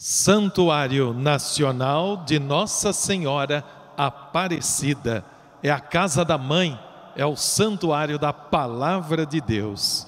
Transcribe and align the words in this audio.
Santuário 0.00 1.12
Nacional 1.12 2.18
de 2.24 2.38
Nossa 2.38 2.92
Senhora 2.92 3.64
Aparecida. 3.96 5.24
É 5.60 5.72
a 5.72 5.80
casa 5.80 6.24
da 6.24 6.38
mãe, 6.38 6.78
é 7.16 7.26
o 7.26 7.34
santuário 7.34 8.16
da 8.16 8.32
palavra 8.32 9.26
de 9.26 9.40
Deus. 9.40 10.06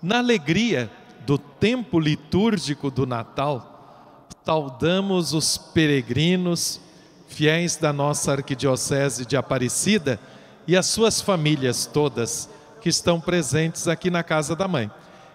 Na 0.00 0.18
alegria 0.18 0.88
do 1.26 1.36
tempo 1.36 1.98
litúrgico 1.98 2.88
do 2.88 3.04
Natal, 3.04 4.28
saudamos 4.44 5.32
os 5.34 5.58
peregrinos, 5.58 6.80
fiéis 7.26 7.74
da 7.74 7.92
nossa 7.92 8.30
arquidiocese 8.30 9.26
de 9.26 9.36
Aparecida 9.36 10.20
e 10.68 10.76
as 10.76 10.86
suas 10.86 11.20
famílias 11.20 11.84
todas 11.84 12.48
que 12.80 12.88
estão 12.88 13.20
presentes 13.20 13.88
aqui 13.88 14.08
na 14.08 14.22
casa 14.22 14.54
da 14.54 14.68
mãe. 14.68 14.88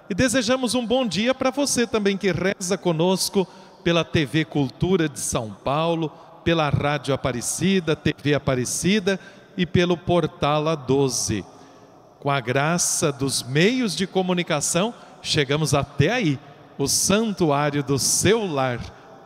E 0.10 0.14
desejamos 0.14 0.76
um 0.76 0.86
bom 0.86 1.06
dia 1.06 1.36
para 1.36 1.52
você 1.52 1.86
também 1.86 2.16
que 2.16 2.32
reza 2.32 2.78
conosco 2.78 3.46
pela 3.84 4.04
TV 4.04 4.46
Cultura 4.46 5.10
de 5.10 5.20
São 5.20 5.52
Paulo, 5.52 6.12
pela 6.44 6.70
Rádio 6.70 7.14
Aparecida, 7.14 7.96
TV 7.96 8.34
Aparecida 8.34 9.20
e 9.58 9.66
pelo 9.66 9.98
portal 9.98 10.64
A12. 10.66 11.44
Com 12.20 12.30
a 12.30 12.40
graça 12.40 13.12
dos 13.12 13.44
meios 13.44 13.96
de 13.96 14.06
comunicação, 14.06 14.94
chegamos 15.22 15.74
até 15.74 16.12
aí, 16.12 16.40
o 16.78 16.88
santuário 16.88 17.84
do 17.84 17.98
seu 18.00 18.46
lar, 18.46 18.80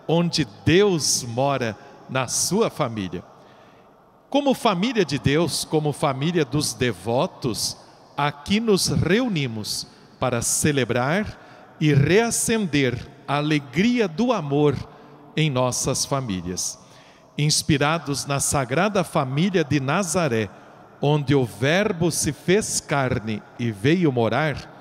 onde 0.07 0.47
Deus 0.65 1.23
mora 1.23 1.77
na 2.09 2.27
sua 2.27 2.69
família. 2.69 3.23
Como 4.29 4.53
família 4.53 5.05
de 5.05 5.17
Deus, 5.17 5.63
como 5.63 5.93
família 5.93 6.43
dos 6.43 6.73
devotos, 6.73 7.77
aqui 8.17 8.59
nos 8.59 8.87
reunimos 8.87 9.87
para 10.19 10.41
celebrar 10.41 11.75
e 11.79 11.93
reacender 11.93 13.14
a 13.27 13.37
alegria 13.37 14.07
do 14.07 14.31
amor 14.31 14.75
em 15.35 15.49
nossas 15.49 16.05
famílias. 16.05 16.79
Inspirados 17.37 18.25
na 18.25 18.39
Sagrada 18.39 19.03
Família 19.03 19.63
de 19.63 19.79
Nazaré, 19.79 20.49
onde 21.01 21.35
o 21.35 21.43
Verbo 21.43 22.11
se 22.11 22.31
fez 22.31 22.79
carne 22.79 23.41
e 23.59 23.71
veio 23.71 24.11
morar, 24.11 24.73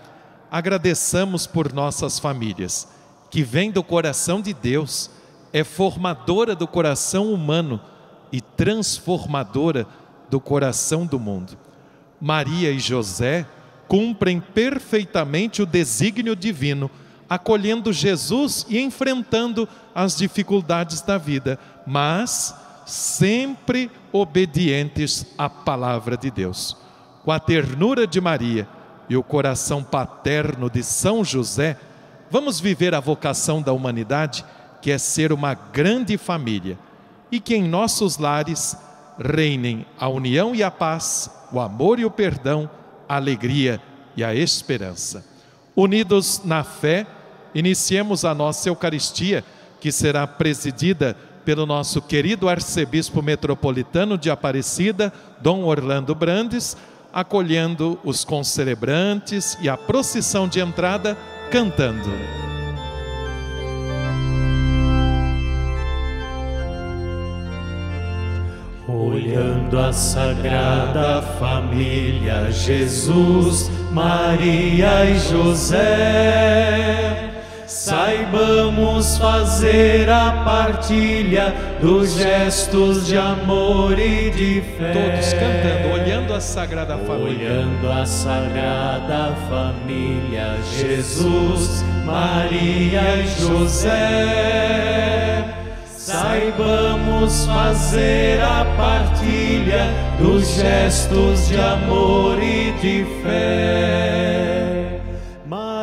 agradeçamos 0.50 1.46
por 1.46 1.72
nossas 1.72 2.18
famílias, 2.18 2.88
que 3.30 3.42
vem 3.42 3.70
do 3.70 3.82
coração 3.82 4.40
de 4.40 4.54
Deus, 4.54 5.10
é 5.52 5.64
formadora 5.64 6.54
do 6.54 6.66
coração 6.66 7.32
humano 7.32 7.80
e 8.30 8.40
transformadora 8.40 9.86
do 10.30 10.40
coração 10.40 11.06
do 11.06 11.18
mundo. 11.18 11.58
Maria 12.20 12.70
e 12.70 12.78
José 12.78 13.46
cumprem 13.88 14.40
perfeitamente 14.40 15.60
o 15.62 15.66
desígnio 15.66 16.34
divino, 16.34 16.90
acolhendo 17.28 17.92
Jesus 17.92 18.66
e 18.68 18.78
enfrentando 18.80 19.68
as 19.94 20.16
dificuldades 20.16 21.00
da 21.00 21.18
vida, 21.18 21.58
mas 21.86 22.54
sempre 22.86 23.90
obedientes 24.12 25.26
à 25.38 25.48
palavra 25.48 26.16
de 26.16 26.30
Deus. 26.30 26.76
Com 27.24 27.32
a 27.32 27.40
ternura 27.40 28.06
de 28.06 28.20
Maria 28.20 28.68
e 29.08 29.16
o 29.16 29.22
coração 29.22 29.82
paterno 29.82 30.68
de 30.68 30.82
São 30.82 31.24
José, 31.24 31.78
vamos 32.30 32.60
viver 32.60 32.94
a 32.94 33.00
vocação 33.00 33.62
da 33.62 33.72
humanidade, 33.72 34.44
que 34.82 34.90
é 34.90 34.98
ser 34.98 35.32
uma 35.32 35.54
grande 35.54 36.18
família, 36.18 36.78
e 37.30 37.40
que 37.40 37.54
em 37.54 37.66
nossos 37.66 38.18
lares 38.18 38.76
reinem 39.18 39.86
a 39.98 40.08
união 40.08 40.54
e 40.54 40.62
a 40.62 40.70
paz, 40.70 41.30
o 41.52 41.60
amor 41.60 41.98
e 41.98 42.04
o 42.04 42.10
perdão, 42.10 42.68
a 43.08 43.16
alegria 43.16 43.80
e 44.16 44.22
a 44.22 44.34
esperança. 44.34 45.24
Unidos 45.74 46.42
na 46.44 46.62
fé, 46.62 47.06
iniciemos 47.54 48.24
a 48.24 48.34
nossa 48.34 48.68
Eucaristia, 48.68 49.44
que 49.80 49.92
será 49.92 50.26
presidida 50.26 51.16
pelo 51.44 51.66
nosso 51.66 52.00
querido 52.00 52.48
arcebispo 52.48 53.22
metropolitano 53.22 54.16
de 54.16 54.30
Aparecida, 54.30 55.12
Dom 55.40 55.64
Orlando 55.64 56.14
Brandes, 56.14 56.76
acolhendo 57.12 57.98
os 58.02 58.24
concelebrantes 58.24 59.58
e 59.60 59.68
a 59.68 59.76
procissão 59.76 60.48
de 60.48 60.58
entrada 60.58 61.16
cantando. 61.50 62.10
Olhando 68.88 69.78
a 69.78 69.92
Sagrada 69.92 71.22
Família, 71.38 72.50
Jesus, 72.50 73.70
Maria 73.92 75.04
e 75.04 75.18
José, 75.20 77.33
saibamos 77.66 79.18
fazer 79.18 80.08
a 80.10 80.42
partilha 80.44 81.54
dos 81.80 82.14
gestos 82.14 83.06
de 83.06 83.16
amor 83.16 83.98
e 83.98 84.30
de 84.30 84.62
fé. 84.76 84.92
Todos 84.92 85.32
cantando, 85.32 85.94
olhando 85.94 86.34
a 86.34 86.40
Sagrada 86.40 86.98
Família. 86.98 87.50
Olhando 87.50 87.90
a 87.90 88.06
Sagrada 88.06 89.34
Família, 89.48 90.56
Jesus, 90.78 91.84
Maria 92.04 93.16
e 93.16 93.26
José 93.40 95.04
saibamos 96.04 97.46
fazer 97.46 98.40
a 98.42 98.64
partilha 98.76 99.88
dos 100.18 100.54
gestos 100.54 101.48
de 101.48 101.58
amor 101.58 102.42
e 102.42 102.72
de 102.72 103.06
fé. 103.22 104.43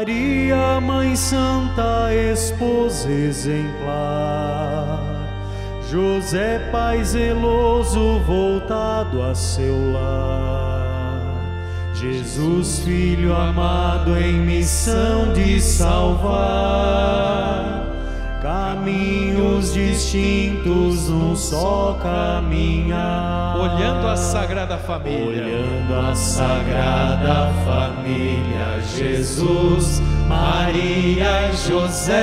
Maria, 0.01 0.81
Mãe 0.81 1.15
Santa, 1.15 2.11
esposa 2.33 3.07
exemplar, 3.11 4.99
José, 5.91 6.57
Pai 6.71 7.03
zeloso, 7.03 8.17
voltado 8.25 9.21
a 9.21 9.35
seu 9.35 9.93
lar. 9.93 11.21
Jesus, 11.93 12.79
Filho 12.79 13.35
amado, 13.35 14.17
em 14.17 14.39
missão 14.39 15.33
de 15.33 15.61
salvar 15.61 17.80
caminhos 18.41 19.73
distintos 19.73 21.07
num 21.07 21.35
só 21.35 21.97
caminhar. 22.01 23.55
Olhando 23.57 24.07
a 24.07 24.17
Sagrada 24.17 24.77
Família. 24.77 25.43
Olhando 25.43 26.09
a 26.09 26.15
Sagrada 26.15 27.51
Família, 27.63 28.81
Jesus, 28.97 30.01
Maria 30.27 31.51
e 31.51 31.69
José. 31.69 32.17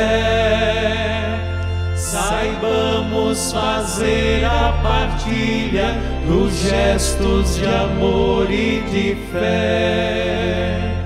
Saibamos 1.94 3.52
fazer 3.52 4.44
a 4.44 4.72
partilha 4.82 5.94
dos 6.26 6.52
gestos 6.54 7.56
de 7.56 7.66
amor 7.66 8.50
e 8.50 8.80
de 8.90 9.16
fé 9.30 10.97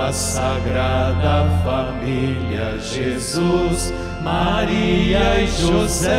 olhando 0.00 0.08
a 0.08 0.12
Sagrada 0.12 1.46
Família, 1.62 2.78
Jesus, 2.78 3.92
Maria 4.22 5.40
e 5.40 5.46
José. 5.46 6.10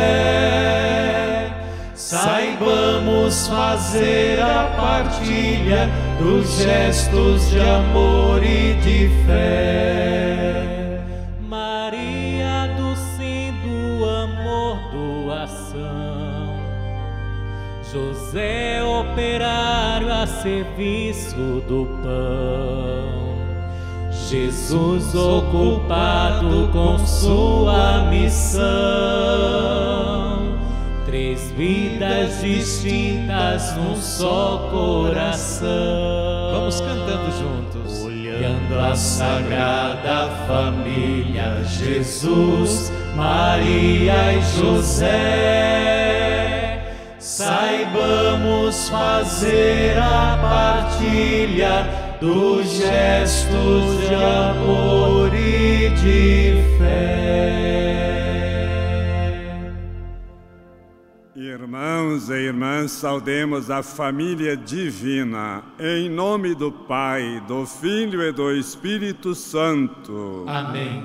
Saibamos 1.94 3.48
fazer 3.48 4.40
a 4.40 4.64
partilha 4.76 5.88
dos 6.18 6.58
gestos 6.58 7.50
de 7.50 7.60
amor 7.60 8.42
e 8.44 8.74
de 8.74 9.08
fé. 9.26 11.00
Maria 11.40 12.68
do 12.76 12.94
sim 13.16 13.52
do 13.64 14.04
amor, 14.04 14.78
doação. 14.92 16.60
José 17.90 18.82
operário 18.82 20.12
a 20.12 20.26
serviço 20.26 21.62
do 21.66 21.86
pão. 22.02 23.11
Jesus 24.32 25.14
ocupado 25.14 26.70
com 26.72 26.96
sua 27.06 28.06
missão. 28.08 28.62
Três 31.04 31.50
vidas 31.50 32.40
distintas 32.40 33.76
num 33.76 33.94
só 33.94 34.70
coração. 34.70 35.68
Vamos 36.50 36.80
cantando 36.80 37.30
juntos. 37.32 38.04
Olhando 38.04 38.80
a 38.80 38.96
Sagrada 38.96 40.30
Família, 40.48 41.62
Jesus, 41.64 42.90
Maria 43.14 44.32
e 44.32 44.40
José. 44.58 45.12
Saibamos 47.18 48.88
fazer 48.88 49.98
a 49.98 50.38
partilha 50.40 52.01
dos 52.22 52.70
gestos 52.70 53.98
de 54.06 54.14
amor 54.14 55.34
e 55.34 55.90
de 55.90 56.54
fé. 56.78 57.82
Irmãos 61.34 62.30
e 62.30 62.34
irmãs, 62.34 62.92
saudemos 62.92 63.72
a 63.72 63.82
família 63.82 64.56
divina, 64.56 65.64
em 65.80 66.08
nome 66.08 66.54
do 66.54 66.70
Pai, 66.70 67.42
do 67.48 67.66
Filho 67.66 68.22
e 68.22 68.30
do 68.30 68.52
Espírito 68.52 69.34
Santo. 69.34 70.44
Amém. 70.46 71.04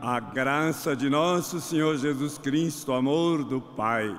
A 0.00 0.20
graça 0.20 0.96
de 0.96 1.10
nosso 1.10 1.60
Senhor 1.60 1.98
Jesus 1.98 2.38
Cristo, 2.38 2.94
amor 2.94 3.44
do 3.44 3.60
Pai, 3.60 4.16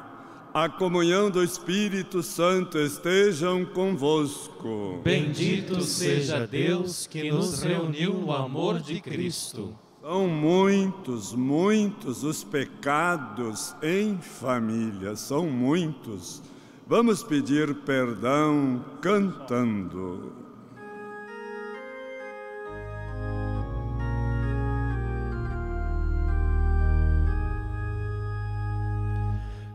a 0.53 0.67
comunhão 0.67 1.29
do 1.29 1.41
Espírito 1.41 2.21
Santo 2.21 2.77
estejam 2.77 3.65
convosco. 3.65 4.99
Bendito 5.03 5.81
seja 5.81 6.45
Deus 6.45 7.07
que 7.07 7.31
nos 7.31 7.63
reuniu 7.63 8.13
no 8.13 8.33
amor 8.33 8.79
de 8.79 8.99
Cristo. 8.99 9.73
São 10.01 10.27
muitos, 10.27 11.33
muitos 11.33 12.23
os 12.23 12.43
pecados 12.43 13.73
em 13.81 14.17
família, 14.17 15.15
são 15.15 15.47
muitos. 15.47 16.41
Vamos 16.85 17.23
pedir 17.23 17.73
perdão 17.85 18.83
cantando. 19.01 20.40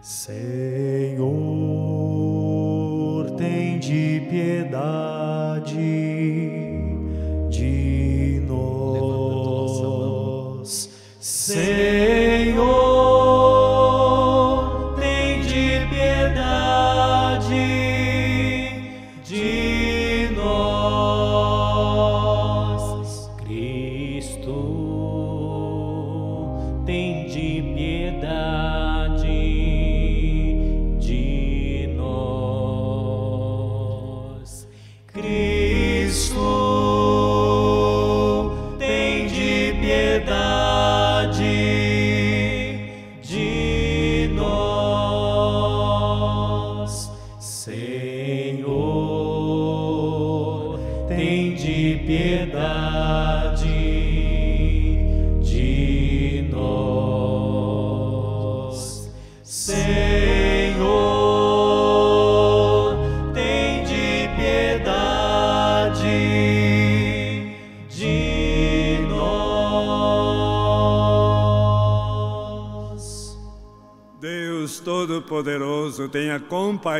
Senhor, 0.08 0.38
tem 3.36 3.76
de 3.80 4.24
piedade 4.30 6.15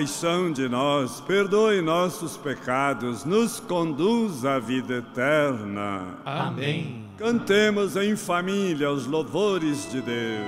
compaixão 0.06 0.52
de 0.52 0.68
nós, 0.68 1.20
perdoe 1.20 1.82
nossos 1.82 2.36
pecados, 2.36 3.24
nos 3.24 3.58
conduza 3.58 4.52
à 4.52 4.58
vida 4.60 4.98
eterna. 4.98 6.18
Amém. 6.24 7.04
Cantemos 7.18 7.96
em 7.96 8.14
família 8.14 8.88
os 8.88 9.04
louvores 9.06 9.90
de 9.90 10.00
Deus. 10.00 10.46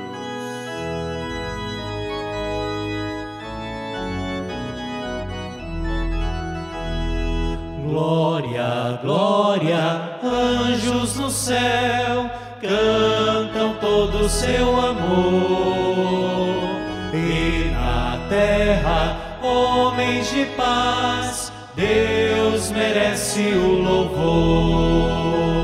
Glória, 7.84 9.00
glória, 9.02 10.18
anjos 10.22 11.16
no 11.16 11.30
céu 11.30 12.30
cantam 12.60 13.74
todo 13.80 14.20
o 14.20 14.28
seu 14.28 14.78
amor. 14.78 16.68
E 17.12 17.70
na 17.70 18.18
terra, 18.28 19.17
homens 19.48 20.30
de 20.30 20.44
paz, 20.56 21.52
Deus 21.74 22.70
merece 22.70 23.52
o 23.52 23.82
louvor. 23.82 25.58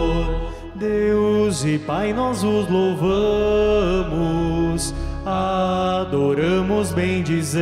Deus 0.75 1.65
e 1.65 1.79
Pai, 1.79 2.13
nós 2.13 2.45
os 2.45 2.69
louvamos, 2.69 4.05
adoramos, 5.25 6.93
bendizemos. 6.93 7.55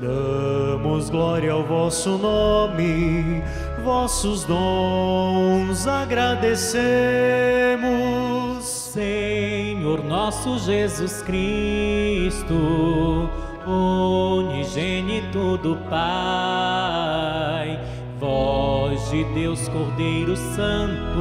Damos 0.00 1.08
glória 1.08 1.52
ao 1.52 1.62
vosso 1.64 2.18
nome, 2.18 3.42
vossos 3.82 4.44
dons 4.44 5.86
agradecemos. 5.86 8.66
Senhor 8.96 10.04
nosso 10.04 10.58
Jesus 10.58 11.22
Cristo, 11.22 13.30
unigênito 13.66 15.56
do 15.58 15.76
Pai, 15.90 17.78
voz 18.18 19.10
de 19.10 19.24
Deus 19.34 19.68
Cordeiro 19.68 20.36
Santo, 20.36 21.20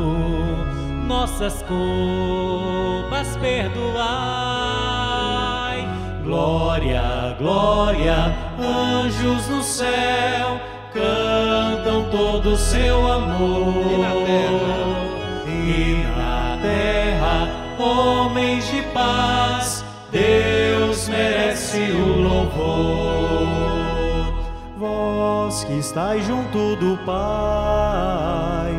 nossas 1.07 1.63
culpas 1.63 3.36
perdoai. 3.38 3.95
Glória, 6.24 7.36
glória, 7.38 8.36
anjos 8.59 9.48
no 9.48 9.62
céu 9.62 10.59
cantam 10.95 12.09
todo 12.09 12.53
o 12.53 12.57
seu 12.57 13.12
amor. 13.12 13.74
E 13.88 13.98
na 13.98 14.12
terra? 14.25 15.06
E 15.48 16.03
na 16.18 16.57
terra, 16.62 17.50
homens 17.77 18.72
de 18.72 18.81
paz, 18.93 19.84
Deus 20.12 20.75
merece 21.15 21.91
o 21.91 22.22
louvor. 22.22 23.48
Vós 24.77 25.63
que 25.63 25.74
estáis 25.74 26.25
junto 26.25 26.75
do 26.75 26.98
Pai, 27.05 28.74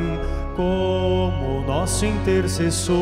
como 0.55 1.63
nosso 1.67 2.05
intercessor, 2.05 2.97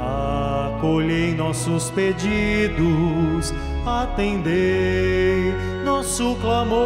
acolhei 0.00 1.34
nossos 1.34 1.90
pedidos, 1.90 3.52
atendei 3.84 5.52
nosso 5.84 6.34
clamor. 6.36 6.78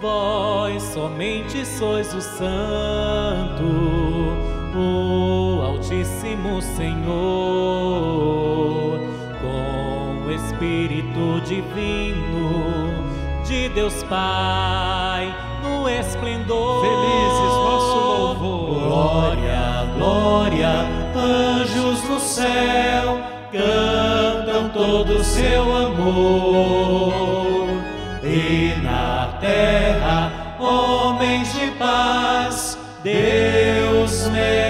Vós 0.00 0.82
somente 0.82 1.66
sois 1.66 2.14
o 2.14 2.20
Santo, 2.20 3.64
o 4.74 5.09
Altíssimo 5.90 6.62
Senhor, 6.62 7.10
com 9.40 10.24
o 10.24 10.30
Espírito 10.30 11.40
Divino 11.44 12.94
de 13.44 13.68
Deus 13.70 14.04
Pai 14.04 15.34
no 15.64 15.88
esplendor. 15.88 16.84
Felizes 16.84 17.54
vosso 17.56 17.98
louvor. 17.98 18.84
Glória, 18.86 19.88
glória, 19.96 20.86
anjos 21.16 22.08
no 22.08 22.20
céu 22.20 23.18
cantam 23.50 24.68
todo 24.68 25.16
o 25.16 25.24
seu 25.24 25.76
amor. 25.76 27.66
E 28.22 28.76
na 28.80 29.38
terra, 29.40 30.54
homens 30.60 31.52
de 31.52 31.66
paz, 31.72 32.78
Deus 33.02 34.28
merece 34.28 34.69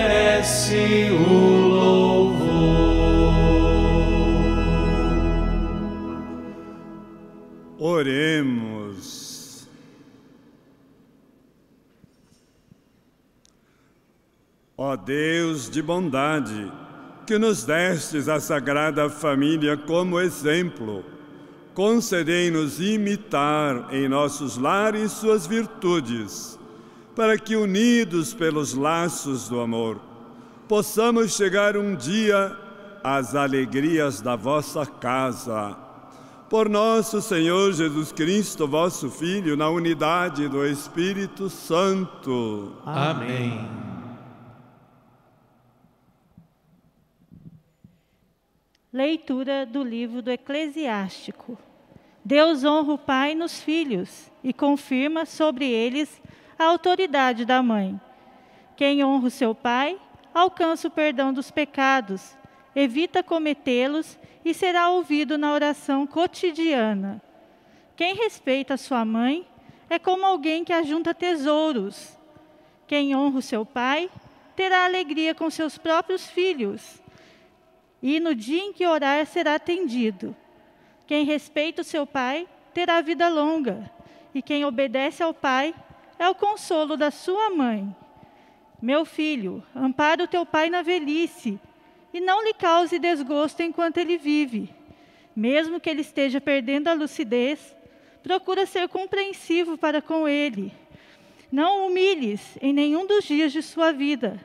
Ó 14.82 14.96
Deus 14.96 15.68
de 15.68 15.82
bondade, 15.82 16.72
que 17.26 17.36
nos 17.36 17.64
destes 17.64 18.30
a 18.30 18.40
Sagrada 18.40 19.10
Família 19.10 19.76
como 19.76 20.18
exemplo, 20.18 21.04
concedei-nos 21.74 22.80
imitar 22.80 23.88
em 23.92 24.08
nossos 24.08 24.56
lares 24.56 25.12
suas 25.12 25.46
virtudes, 25.46 26.58
para 27.14 27.36
que, 27.36 27.56
unidos 27.56 28.32
pelos 28.32 28.72
laços 28.72 29.50
do 29.50 29.60
amor, 29.60 30.00
possamos 30.66 31.36
chegar 31.36 31.76
um 31.76 31.94
dia 31.94 32.56
às 33.04 33.34
alegrias 33.34 34.22
da 34.22 34.34
vossa 34.34 34.86
casa. 34.86 35.76
Por 36.48 36.70
nosso 36.70 37.20
Senhor 37.20 37.74
Jesus 37.74 38.12
Cristo, 38.12 38.66
vosso 38.66 39.10
Filho, 39.10 39.58
na 39.58 39.68
unidade 39.68 40.48
do 40.48 40.66
Espírito 40.66 41.50
Santo. 41.50 42.72
Amém. 42.86 43.89
Leitura 48.92 49.64
do 49.64 49.84
livro 49.84 50.20
do 50.20 50.32
Eclesiástico. 50.32 51.56
Deus 52.24 52.64
honra 52.64 52.94
o 52.94 52.98
pai 52.98 53.36
nos 53.36 53.62
filhos 53.62 54.32
e 54.42 54.52
confirma 54.52 55.24
sobre 55.24 55.64
eles 55.64 56.20
a 56.58 56.64
autoridade 56.64 57.44
da 57.44 57.62
mãe. 57.62 58.00
Quem 58.76 59.04
honra 59.04 59.28
o 59.28 59.30
seu 59.30 59.54
pai 59.54 59.96
alcança 60.34 60.88
o 60.88 60.90
perdão 60.90 61.32
dos 61.32 61.52
pecados, 61.52 62.36
evita 62.74 63.22
cometê-los 63.22 64.18
e 64.44 64.52
será 64.52 64.90
ouvido 64.90 65.38
na 65.38 65.52
oração 65.52 66.04
cotidiana. 66.04 67.22
Quem 67.94 68.16
respeita 68.16 68.76
sua 68.76 69.04
mãe 69.04 69.46
é 69.88 70.00
como 70.00 70.26
alguém 70.26 70.64
que 70.64 70.72
ajunta 70.72 71.14
tesouros. 71.14 72.18
Quem 72.88 73.14
honra 73.14 73.38
o 73.38 73.42
seu 73.42 73.64
pai 73.64 74.10
terá 74.56 74.84
alegria 74.84 75.32
com 75.32 75.48
seus 75.48 75.78
próprios 75.78 76.26
filhos 76.26 77.00
e 78.02 78.18
no 78.18 78.34
dia 78.34 78.62
em 78.62 78.72
que 78.72 78.86
orar 78.86 79.26
será 79.26 79.54
atendido. 79.54 80.34
Quem 81.06 81.24
respeita 81.24 81.82
o 81.82 81.84
seu 81.84 82.06
pai 82.06 82.48
terá 82.72 83.00
vida 83.00 83.28
longa, 83.28 83.90
e 84.34 84.40
quem 84.40 84.64
obedece 84.64 85.22
ao 85.22 85.34
pai 85.34 85.74
é 86.18 86.28
o 86.28 86.34
consolo 86.34 86.96
da 86.96 87.10
sua 87.10 87.50
mãe. 87.50 87.94
Meu 88.80 89.04
filho, 89.04 89.62
ampara 89.74 90.24
o 90.24 90.28
teu 90.28 90.46
pai 90.46 90.70
na 90.70 90.82
velhice, 90.82 91.58
e 92.12 92.20
não 92.20 92.42
lhe 92.42 92.54
cause 92.54 92.98
desgosto 92.98 93.62
enquanto 93.62 93.98
ele 93.98 94.16
vive. 94.16 94.74
Mesmo 95.34 95.80
que 95.80 95.88
ele 95.88 96.00
esteja 96.00 96.40
perdendo 96.40 96.88
a 96.88 96.94
lucidez, 96.94 97.74
procura 98.22 98.66
ser 98.66 98.88
compreensivo 98.88 99.76
para 99.76 100.02
com 100.02 100.28
ele. 100.28 100.72
Não 101.52 101.82
o 101.82 101.86
humilhes 101.88 102.56
em 102.60 102.72
nenhum 102.72 103.06
dos 103.06 103.24
dias 103.24 103.52
de 103.52 103.62
sua 103.62 103.92
vida 103.92 104.40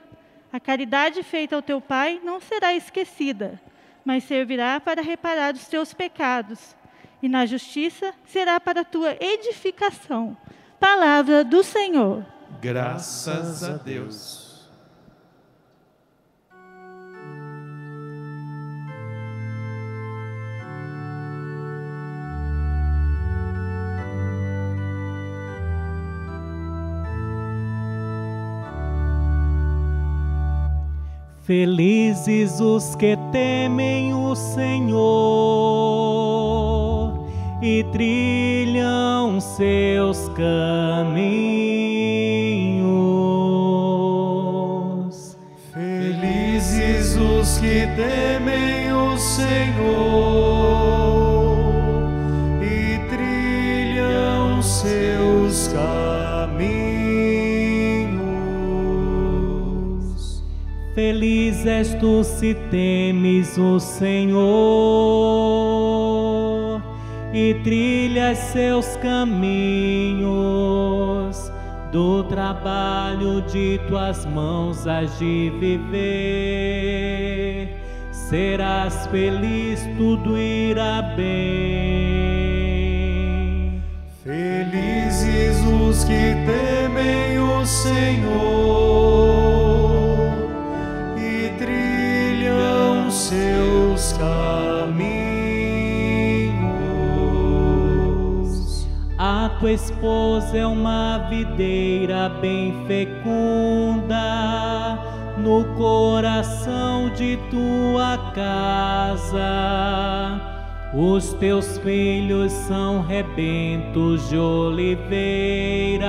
a 0.55 0.59
caridade 0.59 1.21
feita 1.21 1.53
ao 1.53 1.61
teu 1.61 1.81
pai 1.81 2.21
não 2.23 2.39
será 2.39 2.73
esquecida, 2.73 3.59
mas 4.05 4.23
servirá 4.23 4.79
para 4.79 5.01
reparar 5.01 5.53
os 5.53 5.67
teus 5.67 5.93
pecados, 5.93 6.77
e 7.21 7.27
na 7.27 7.45
justiça 7.45 8.13
será 8.25 8.57
para 8.57 8.79
a 8.79 8.85
tua 8.85 9.17
edificação. 9.19 10.37
Palavra 10.79 11.43
do 11.43 11.61
Senhor. 11.61 12.25
Graças 12.61 13.65
a 13.65 13.75
Deus. 13.75 14.44
Felizes 31.45 32.59
os 32.59 32.95
que 32.95 33.15
temem 33.31 34.15
o 34.15 34.35
Senhor 34.35 34.95
e 37.61 37.83
trilham 37.91 39.39
seus 39.39 40.27
caminhos. 40.29 41.37
Felizes 45.71 47.15
os 47.15 47.59
que 47.59 47.85
temem 47.95 48.91
o 48.91 49.15
Senhor 49.15 50.14
És 61.63 61.93
tu 61.95 62.23
se 62.23 62.53
temes 62.69 63.57
o 63.57 63.79
Senhor 63.79 64.35
e 67.33 67.53
trilhas 67.63 68.37
seus 68.37 68.97
caminhos. 68.97 70.25
Do 71.91 72.23
trabalho 72.25 73.41
de 73.43 73.79
tuas 73.87 74.25
mãos 74.25 74.85
has 74.87 75.17
de 75.17 75.51
viver, 75.59 75.89
serás 78.11 79.07
feliz, 79.07 79.87
tudo 79.97 80.37
irá 80.37 81.01
bem. 81.15 81.25
Felizes 84.23 85.57
os 85.81 86.03
que 86.03 86.35
temem 86.45 87.39
o 87.39 87.65
Senhor 87.65 89.14
seus 93.35 94.13
caminhos. 94.13 95.25
A 99.17 99.49
tua 99.59 99.71
esposa 99.71 100.57
é 100.57 100.65
uma 100.65 101.17
videira 101.29 102.29
bem 102.41 102.73
fecunda 102.87 104.25
no 105.37 105.65
coração 105.75 107.09
de 107.09 107.37
tua 107.49 108.17
casa. 108.33 109.41
Os 110.93 111.33
teus 111.33 111.77
filhos 111.79 112.51
são 112.53 113.01
rebentos 113.01 114.29
de 114.29 114.37
oliveira 114.37 116.05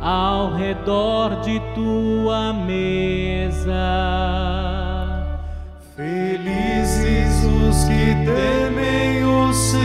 ao 0.00 0.54
redor 0.54 1.40
de 1.40 1.60
tua 1.74 2.52
mesa. 2.54 3.74
Felizes 6.48 7.44
os 7.44 7.84
que 7.84 8.14
temem 8.24 9.22
o 9.22 9.52
Senhor 9.52 9.84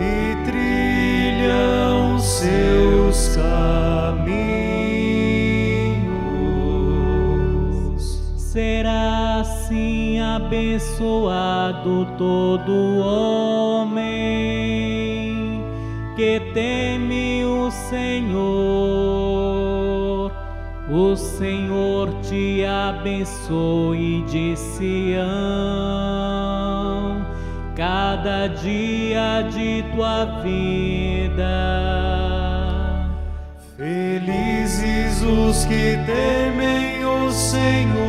e 0.00 0.36
trilham 0.44 2.20
seus 2.20 3.34
caminhos. 3.34 4.46
Será 8.36 9.40
assim 9.40 10.20
abençoado 10.20 12.06
todo 12.16 13.00
homem 13.00 14.04
que 16.14 16.40
teme 16.54 17.44
o 17.44 17.72
Senhor 17.72 18.86
o 20.88 21.16
Senhor 21.16 22.15
te 22.28 22.64
abençoe 22.64 24.22
de 24.22 24.56
Sião, 24.56 25.26
cada 27.76 28.48
dia 28.48 29.42
de 29.42 29.84
tua 29.94 30.24
vida. 30.42 31.46
Felizes 33.76 35.22
os 35.22 35.64
que 35.66 35.96
temem 36.06 37.04
o 37.04 37.30
Senhor 37.30 38.06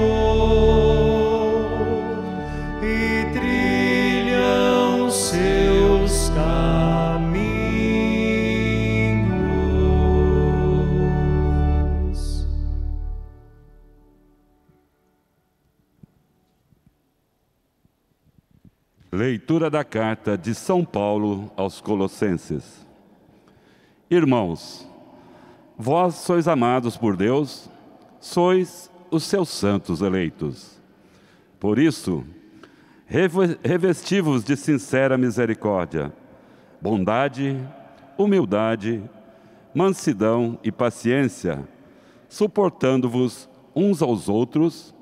Leitura 19.28 19.70
da 19.70 19.84
carta 19.84 20.38
de 20.38 20.56
São 20.56 20.86
Paulo 20.86 21.52
aos 21.58 21.82
Colossenses. 21.82 22.88
Irmãos, 24.10 24.88
vós 25.78 26.16
sois 26.16 26.48
amados 26.48 26.96
por 26.96 27.18
Deus, 27.18 27.70
sois 28.22 28.90
os 29.12 29.26
seus 29.26 29.50
santos 29.50 30.00
eleitos. 30.00 30.82
Por 31.60 31.78
isso, 31.78 32.24
revesti-vos 33.06 34.46
de 34.46 34.56
sincera 34.56 35.18
misericórdia, 35.18 36.14
bondade, 36.82 37.60
humildade, 38.18 39.04
mansidão 39.76 40.58
e 40.64 40.72
paciência, 40.72 41.68
suportando-vos 42.30 43.50
uns 43.76 44.02
aos 44.02 44.30
outros 44.30 44.96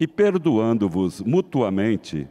e 0.00 0.06
perdoando-vos 0.06 1.20
mutuamente 1.20 2.26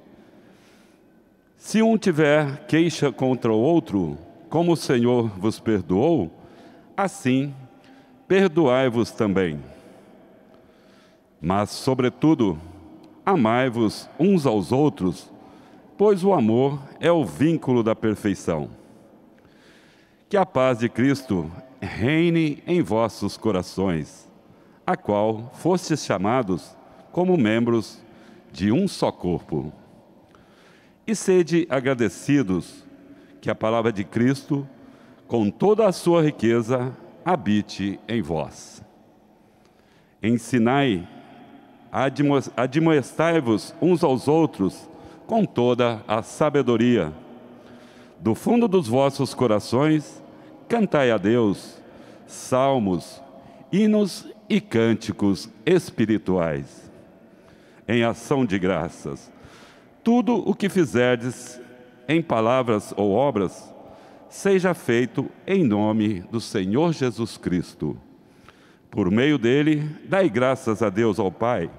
se 1.58 1.82
um 1.82 1.98
tiver 1.98 2.66
queixa 2.68 3.12
contra 3.12 3.52
o 3.52 3.60
outro, 3.60 4.18
como 4.48 4.72
o 4.72 4.78
Senhor 4.78 5.28
vos 5.38 5.60
perdoou, 5.60 6.32
assim 6.96 7.54
perdoai-vos 8.28 9.12
também. 9.12 9.60
Mas, 11.42 11.72
sobretudo, 11.72 12.60
amai-vos 13.26 14.08
uns 14.20 14.46
aos 14.46 14.72
outros, 14.72 15.32
pois 15.98 16.24
o 16.24 16.32
amor 16.32 16.80
é 17.00 17.12
o 17.12 17.26
vínculo 17.26 17.84
da 17.84 17.96
perfeição. 17.96 18.70
Que 20.30 20.38
a 20.38 20.46
paz 20.46 20.80
de 20.80 20.90
Cristo 20.90 21.52
reine 21.82 22.64
em 22.68 22.82
vossos 22.82 23.36
corações, 23.36 24.30
a 24.86 24.96
qual 24.96 25.52
fostes 25.56 26.06
chamados 26.06 26.76
como 27.12 27.36
membros 27.36 28.02
de 28.52 28.72
um 28.72 28.88
só 28.88 29.12
corpo. 29.12 29.74
E 31.08 31.16
sede 31.16 31.66
agradecidos 31.70 32.86
que 33.40 33.50
a 33.50 33.56
palavra 33.56 33.94
de 33.94 34.04
Cristo, 34.04 34.68
com 35.26 35.50
toda 35.50 35.88
a 35.88 35.92
sua 35.94 36.22
riqueza, 36.22 36.94
habite 37.24 37.98
em 38.10 38.22
vós. 38.22 38.84
Ensinai, 40.22 41.08
admoestai-vos 42.56 43.74
uns 43.82 44.04
aos 44.04 44.28
outros 44.28 44.90
com 45.26 45.46
toda 45.46 46.04
a 46.06 46.22
sabedoria. 46.22 47.14
Do 48.20 48.36
fundo 48.36 48.68
dos 48.68 48.88
vossos 48.88 49.34
corações, 49.34 50.22
cantai 50.68 51.12
a 51.12 51.18
Deus 51.18 51.82
salmos, 52.26 53.22
hinos 53.72 54.28
e 54.50 54.60
cânticos 54.60 55.50
espirituais. 55.66 56.92
Em 57.88 58.04
ação 58.04 58.46
de 58.46 58.60
graças, 58.60 59.32
tudo 60.08 60.36
o 60.36 60.56
que 60.56 60.70
fizerdes, 60.70 61.60
em 62.08 62.22
palavras 62.22 62.94
ou 62.96 63.12
obras, 63.12 63.76
seja 64.30 64.74
feito 64.74 65.30
em 65.46 65.66
nome 65.66 66.22
do 66.32 66.40
Senhor 66.40 66.94
Jesus 66.94 67.36
Cristo. 67.36 67.98
Por 68.90 69.12
meio 69.12 69.38
dele, 69.38 69.84
dai 70.06 70.30
graças 70.30 70.82
a 70.82 70.90
Deus 70.90 71.20
ao 71.20 71.30
Pai. 71.30 71.70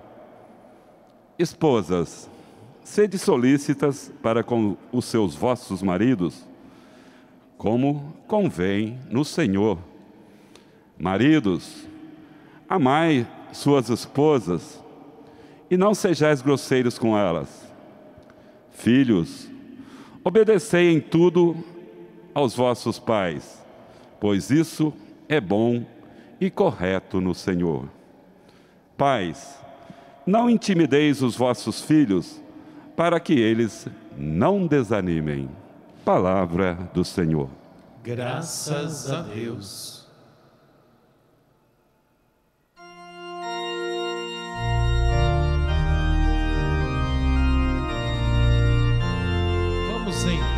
Esposas, 1.39 2.29
sede 2.85 3.17
solícitas 3.17 4.13
para 4.23 4.45
com 4.45 4.77
os 4.93 5.07
seus 5.07 5.35
vossos 5.35 5.83
maridos, 5.83 6.47
como 7.57 8.13
convém 8.27 8.99
no 9.09 9.25
Senhor. 9.25 9.79
Maridos, 10.99 11.89
amai 12.69 13.27
suas 13.55 13.89
esposas 13.89 14.85
e 15.71 15.79
não 15.79 15.95
sejais 15.95 16.43
grosseiros 16.43 16.99
com 16.99 17.17
elas. 17.17 17.68
Filhos, 18.79 19.51
obedecei 20.23 20.93
em 20.93 21.01
tudo 21.01 21.57
aos 22.33 22.55
vossos 22.55 22.97
pais, 22.97 23.61
pois 24.21 24.51
isso 24.51 24.95
é 25.29 25.41
bom 25.41 25.85
e 26.41 26.49
correto 26.49 27.21
no 27.21 27.35
Senhor. 27.35 27.89
Pais, 28.97 29.59
não 30.25 30.49
intimideis 30.49 31.23
os 31.23 31.37
vossos 31.37 31.83
filhos, 31.83 32.41
para 32.97 33.19
que 33.19 33.33
eles 33.33 33.89
não 34.17 34.65
desanimem. 34.65 35.51
Palavra 36.05 36.89
do 36.95 37.05
Senhor. 37.05 37.51
Graças 38.05 39.11
a 39.11 39.23
Deus. 39.23 39.98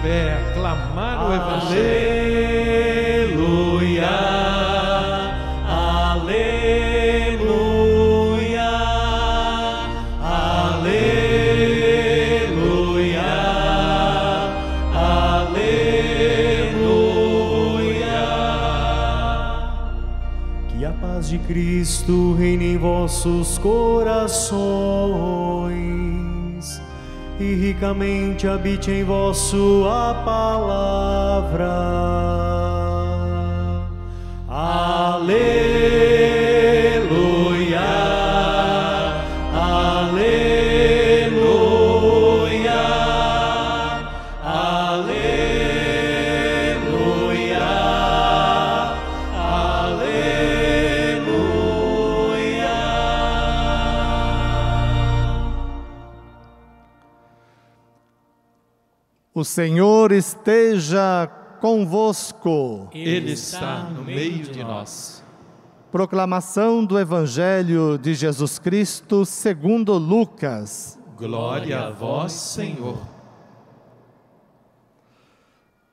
Pé, 0.02 0.38
aclamar 0.50 1.28
o 1.28 1.34
Evangelho. 1.34 2.10
Aleluia, 3.30 4.10
aleluia, 5.68 6.40
aleluia. 14.92 16.00
Que 20.68 20.84
a 20.84 20.92
paz 20.92 21.28
de 21.28 21.38
Cristo 21.38 22.34
reine 22.34 22.74
em 22.74 22.78
vossos 22.78 23.58
corações 23.58 24.50
e 27.40 27.54
ricamente 27.54 28.46
habite 28.46 28.90
em 28.90 29.02
vós 29.02 29.38
sua 29.38 30.14
palavra. 30.24 31.70
O 59.40 59.44
Senhor 59.44 60.12
esteja 60.12 61.26
convosco. 61.62 62.90
Ele 62.92 63.32
está 63.32 63.84
no 63.84 64.04
meio 64.04 64.42
de 64.42 64.62
nós. 64.62 65.24
Proclamação 65.90 66.84
do 66.84 67.00
Evangelho 67.00 67.96
de 67.96 68.12
Jesus 68.12 68.58
Cristo 68.58 69.24
segundo 69.24 69.94
Lucas. 69.94 70.98
Glória 71.16 71.86
a 71.86 71.90
vós, 71.90 72.32
Senhor. 72.32 72.98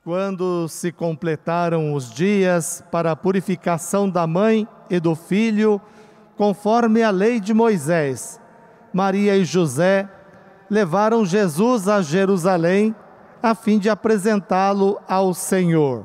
Quando 0.04 0.68
se 0.68 0.92
completaram 0.92 1.94
os 1.94 2.12
dias 2.12 2.84
para 2.92 3.12
a 3.12 3.16
purificação 3.16 4.10
da 4.10 4.26
mãe 4.26 4.68
e 4.90 5.00
do 5.00 5.14
filho, 5.14 5.80
conforme 6.36 7.02
a 7.02 7.08
lei 7.08 7.40
de 7.40 7.54
Moisés, 7.54 8.38
Maria 8.92 9.38
e 9.38 9.44
José 9.46 10.06
levaram 10.68 11.24
Jesus 11.24 11.88
a 11.88 12.02
Jerusalém 12.02 12.94
a 13.42 13.54
fim 13.54 13.78
de 13.78 13.88
apresentá-lo 13.88 14.98
ao 15.08 15.32
Senhor. 15.32 16.04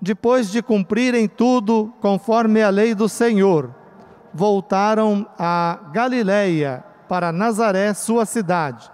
Depois 0.00 0.50
de 0.50 0.62
cumprirem 0.62 1.26
tudo 1.26 1.92
conforme 2.00 2.62
a 2.62 2.68
lei 2.68 2.94
do 2.94 3.08
Senhor, 3.08 3.74
voltaram 4.32 5.26
a 5.38 5.78
Galiléia, 5.92 6.84
para 7.08 7.32
Nazaré, 7.32 7.94
sua 7.94 8.26
cidade. 8.26 8.90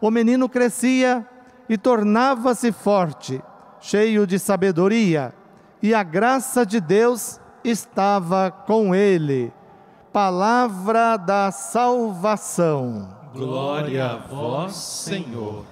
O 0.00 0.10
menino 0.10 0.48
crescia 0.48 1.26
e 1.68 1.78
tornava-se 1.78 2.70
forte, 2.72 3.42
cheio 3.80 4.26
de 4.26 4.38
sabedoria, 4.38 5.34
e 5.82 5.94
a 5.94 6.02
graça 6.02 6.66
de 6.66 6.80
Deus 6.80 7.40
estava 7.64 8.50
com 8.50 8.94
ele. 8.94 9.52
Palavra 10.12 11.16
da 11.16 11.50
salvação. 11.50 13.08
Glória 13.34 14.06
a 14.06 14.16
vós, 14.16 14.74
Senhor. 14.74 15.71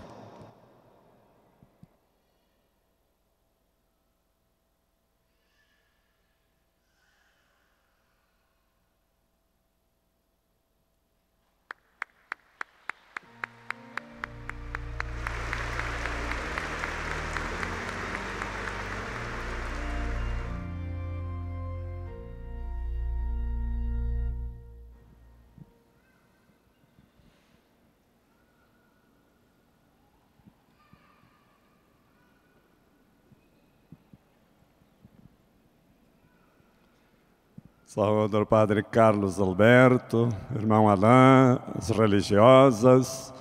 Saúde 37.93 38.37
o 38.37 38.47
Padre 38.47 38.85
Carlos 38.85 39.41
Alberto, 39.41 40.29
irmão 40.55 40.89
Alain, 40.89 41.59
as 41.77 41.91
religiosas, 41.91 43.35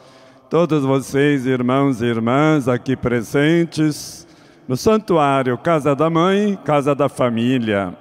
todos 0.49 0.83
vocês, 0.83 1.45
irmãos 1.45 2.01
e 2.01 2.05
irmãs 2.05 2.67
aqui 2.67 2.95
presentes 2.95 4.27
no 4.67 4.75
Santuário 4.75 5.55
Casa 5.59 5.95
da 5.95 6.09
Mãe, 6.09 6.57
Casa 6.65 6.95
da 6.95 7.07
Família. 7.07 7.95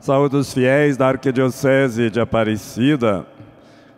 Saúde 0.00 0.38
os 0.38 0.52
fiéis 0.52 0.96
da 0.96 1.06
Arquidiocese 1.06 2.10
de 2.10 2.18
Aparecida, 2.18 3.24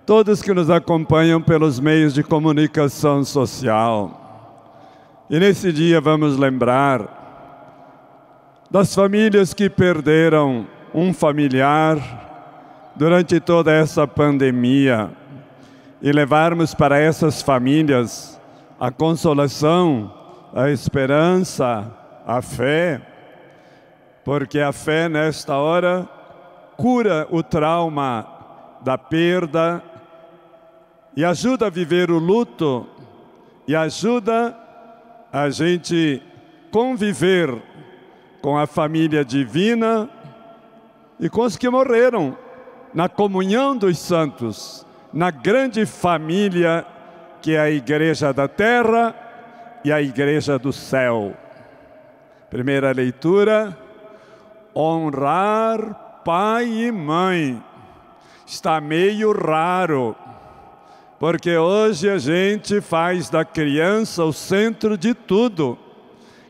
todos 0.04 0.42
que 0.42 0.52
nos 0.52 0.68
acompanham 0.68 1.40
pelos 1.40 1.80
meios 1.80 2.12
de 2.12 2.22
comunicação 2.22 3.24
social. 3.24 4.76
E 5.30 5.38
nesse 5.40 5.72
dia 5.72 6.02
vamos 6.02 6.36
lembrar 6.36 7.08
das 8.70 8.94
famílias 8.94 9.54
que 9.54 9.70
perderam 9.70 10.66
um 10.94 11.12
familiar 11.12 11.98
durante 12.94 13.40
toda 13.40 13.72
essa 13.72 14.06
pandemia 14.06 15.10
e 16.00 16.12
levarmos 16.12 16.74
para 16.74 16.98
essas 16.98 17.40
famílias 17.40 18.40
a 18.78 18.90
consolação, 18.90 20.12
a 20.54 20.70
esperança, 20.70 21.90
a 22.26 22.42
fé, 22.42 23.00
porque 24.24 24.58
a 24.58 24.72
fé 24.72 25.08
nesta 25.08 25.56
hora 25.56 26.08
cura 26.76 27.26
o 27.30 27.42
trauma 27.42 28.26
da 28.82 28.98
perda, 28.98 29.82
e 31.16 31.24
ajuda 31.24 31.66
a 31.66 31.70
viver 31.70 32.10
o 32.10 32.18
luto, 32.18 32.86
e 33.68 33.76
ajuda 33.76 34.56
a 35.32 35.48
gente 35.50 36.20
conviver 36.70 37.54
com 38.40 38.58
a 38.58 38.66
família 38.66 39.24
divina 39.24 40.08
e 41.22 41.30
com 41.30 41.42
os 41.42 41.56
que 41.56 41.70
morreram 41.70 42.36
na 42.92 43.08
comunhão 43.08 43.76
dos 43.76 43.96
santos, 43.96 44.84
na 45.12 45.30
grande 45.30 45.86
família 45.86 46.84
que 47.40 47.54
é 47.54 47.60
a 47.60 47.70
Igreja 47.70 48.32
da 48.32 48.48
Terra 48.48 49.14
e 49.84 49.92
a 49.92 50.02
Igreja 50.02 50.58
do 50.58 50.72
Céu. 50.72 51.32
Primeira 52.50 52.90
leitura: 52.90 53.78
honrar 54.74 56.22
pai 56.24 56.66
e 56.66 56.90
mãe. 56.90 57.62
Está 58.44 58.80
meio 58.80 59.30
raro, 59.30 60.16
porque 61.20 61.56
hoje 61.56 62.10
a 62.10 62.18
gente 62.18 62.80
faz 62.80 63.30
da 63.30 63.44
criança 63.44 64.24
o 64.24 64.32
centro 64.32 64.98
de 64.98 65.14
tudo. 65.14 65.78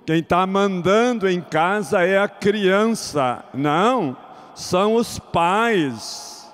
Quem 0.06 0.20
está 0.20 0.46
mandando 0.46 1.28
em 1.28 1.42
casa 1.42 2.02
é 2.02 2.18
a 2.18 2.26
criança, 2.26 3.44
não, 3.54 4.16
são 4.54 4.94
os 4.94 5.18
pais. 5.18 6.52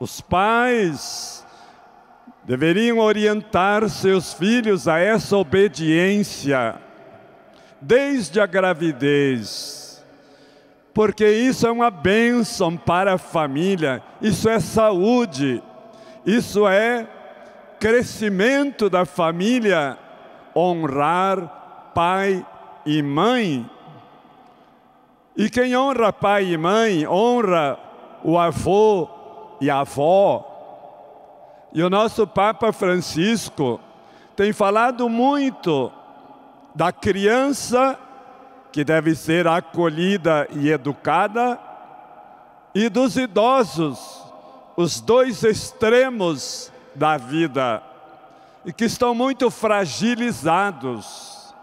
Os 0.00 0.20
pais 0.20 1.44
deveriam 2.44 2.98
orientar 2.98 3.88
seus 3.90 4.32
filhos 4.32 4.88
a 4.88 4.98
essa 4.98 5.36
obediência, 5.36 6.76
desde 7.78 8.40
a 8.40 8.46
gravidez, 8.46 10.02
porque 10.94 11.28
isso 11.28 11.66
é 11.66 11.70
uma 11.70 11.90
bênção 11.90 12.74
para 12.74 13.14
a 13.14 13.18
família, 13.18 14.02
isso 14.22 14.48
é 14.48 14.58
saúde, 14.60 15.62
isso 16.24 16.66
é 16.66 17.06
crescimento 17.78 18.88
da 18.88 19.04
família, 19.04 19.98
honrar 20.56 21.92
pai 21.94 22.44
e 22.86 23.02
mãe. 23.02 23.68
E 25.38 25.48
quem 25.48 25.74
honra 25.76 26.12
pai 26.12 26.46
e 26.46 26.58
mãe, 26.58 27.06
honra 27.06 27.78
o 28.24 28.36
avô 28.36 29.08
e 29.60 29.70
a 29.70 29.78
avó. 29.78 30.44
E 31.72 31.80
o 31.80 31.88
nosso 31.88 32.26
Papa 32.26 32.72
Francisco 32.72 33.78
tem 34.34 34.52
falado 34.52 35.08
muito 35.08 35.92
da 36.74 36.90
criança 36.90 37.96
que 38.72 38.82
deve 38.82 39.14
ser 39.14 39.46
acolhida 39.46 40.48
e 40.50 40.70
educada, 40.70 41.56
e 42.74 42.88
dos 42.88 43.16
idosos, 43.16 44.20
os 44.76 45.00
dois 45.00 45.44
extremos 45.44 46.72
da 46.96 47.16
vida, 47.16 47.80
e 48.64 48.72
que 48.72 48.86
estão 48.86 49.14
muito 49.14 49.52
fragilizados. 49.52 51.54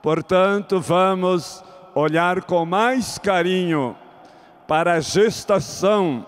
Portanto, 0.00 0.80
vamos 0.80 1.64
olhar 1.96 2.42
com 2.42 2.66
mais 2.66 3.16
carinho 3.16 3.96
para 4.68 4.92
a 4.92 5.00
gestação, 5.00 6.26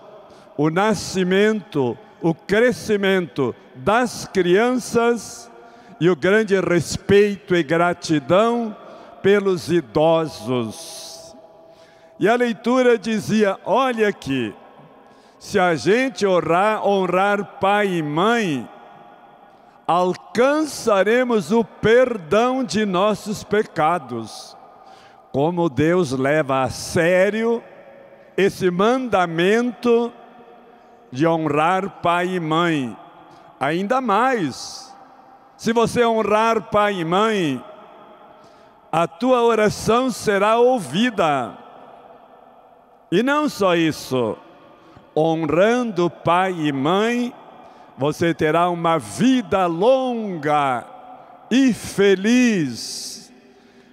o 0.57 0.71
nascimento, 0.71 1.95
o 2.19 2.33
crescimento 2.33 3.55
das 3.75 4.25
crianças 4.25 5.49
e 5.99 6.09
o 6.09 6.15
grande 6.15 6.59
respeito 6.59 7.55
e 7.55 7.61
gratidão 7.61 8.75
pelos 9.21 9.69
idosos. 9.69 11.35
E 12.19 12.27
a 12.27 12.35
leitura 12.35 12.97
dizia: 12.97 13.55
olha 13.63 14.07
aqui, 14.07 14.55
se 15.37 15.59
a 15.59 15.75
gente 15.75 16.25
honrar, 16.25 16.83
honrar 16.85 17.59
pai 17.59 17.89
e 17.89 18.01
mãe, 18.01 18.67
alcançaremos 19.85 21.51
o 21.51 21.63
perdão 21.63 22.63
de 22.63 22.87
nossos 22.87 23.43
pecados. 23.43 24.57
Como 25.31 25.69
Deus 25.69 26.11
leva 26.11 26.63
a 26.63 26.69
sério 26.69 27.63
esse 28.35 28.71
mandamento 28.71 30.11
de 31.11 31.27
honrar 31.27 32.01
pai 32.01 32.35
e 32.35 32.39
mãe. 32.39 32.97
Ainda 33.59 33.99
mais, 33.99 34.95
se 35.57 35.73
você 35.73 36.05
honrar 36.05 36.69
pai 36.69 37.01
e 37.01 37.05
mãe, 37.05 37.63
a 38.91 39.07
tua 39.07 39.43
oração 39.43 40.09
será 40.09 40.57
ouvida. 40.57 41.57
E 43.11 43.21
não 43.21 43.49
só 43.49 43.75
isso, 43.75 44.37
honrando 45.15 46.09
pai 46.09 46.53
e 46.53 46.71
mãe, 46.71 47.33
você 47.97 48.33
terá 48.33 48.69
uma 48.69 48.97
vida 48.97 49.65
longa 49.65 50.85
e 51.51 51.73
feliz. 51.73 53.31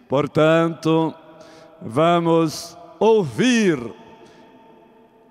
Portanto, 0.09 1.13
vamos 1.81 2.77
ouvir 2.99 3.79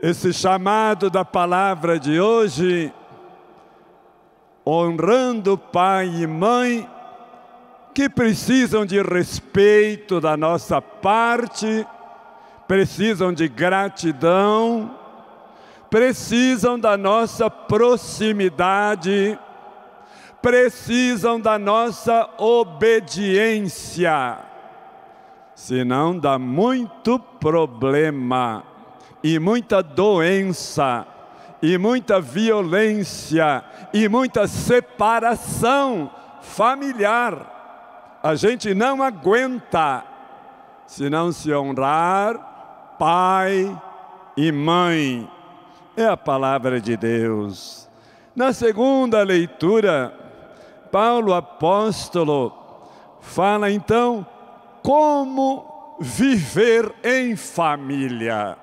esse 0.02 0.34
chamado 0.34 1.10
da 1.10 1.26
palavra 1.26 2.00
de 2.00 2.20
hoje, 2.20 2.94
honrando 4.66 5.58
pai 5.58 6.08
e 6.08 6.28
mãe 6.28 6.90
que 7.94 8.10
precisam 8.10 8.86
de 8.86 9.02
respeito 9.02 10.20
da 10.20 10.36
nossa 10.36 10.82
parte, 10.82 11.88
precisam 12.68 13.34
de 13.34 13.48
gratidão 13.48 14.92
precisam 15.96 16.78
da 16.78 16.98
nossa 16.98 17.50
proximidade, 17.50 19.40
precisam 20.42 21.40
da 21.40 21.58
nossa 21.58 22.30
obediência. 22.38 24.10
Senão 25.56 26.20
dá 26.20 26.38
muito 26.38 27.18
problema 27.18 28.64
e 29.24 29.40
muita 29.40 29.82
doença 29.82 31.08
e 31.62 31.78
muita 31.78 32.20
violência 32.20 33.64
e 33.94 34.08
muita 34.10 34.48
separação 34.48 36.12
familiar. 36.42 38.20
A 38.22 38.36
gente 38.36 38.74
não 38.74 39.02
aguenta 39.02 40.04
se 40.86 41.10
não 41.10 41.32
se 41.32 41.54
honrar 41.54 42.96
pai 43.00 43.82
e 44.38 44.52
mãe 44.52 45.30
é 45.96 46.06
a 46.06 46.18
palavra 46.18 46.80
de 46.80 46.98
Deus. 46.98 47.90
Na 48.36 48.52
segunda 48.52 49.24
leitura, 49.24 50.14
Paulo 50.92 51.34
apóstolo 51.34 52.54
fala 53.22 53.72
então 53.72 54.26
como 54.86 55.98
viver 56.00 56.94
em 57.04 57.36
família. 57.36 58.56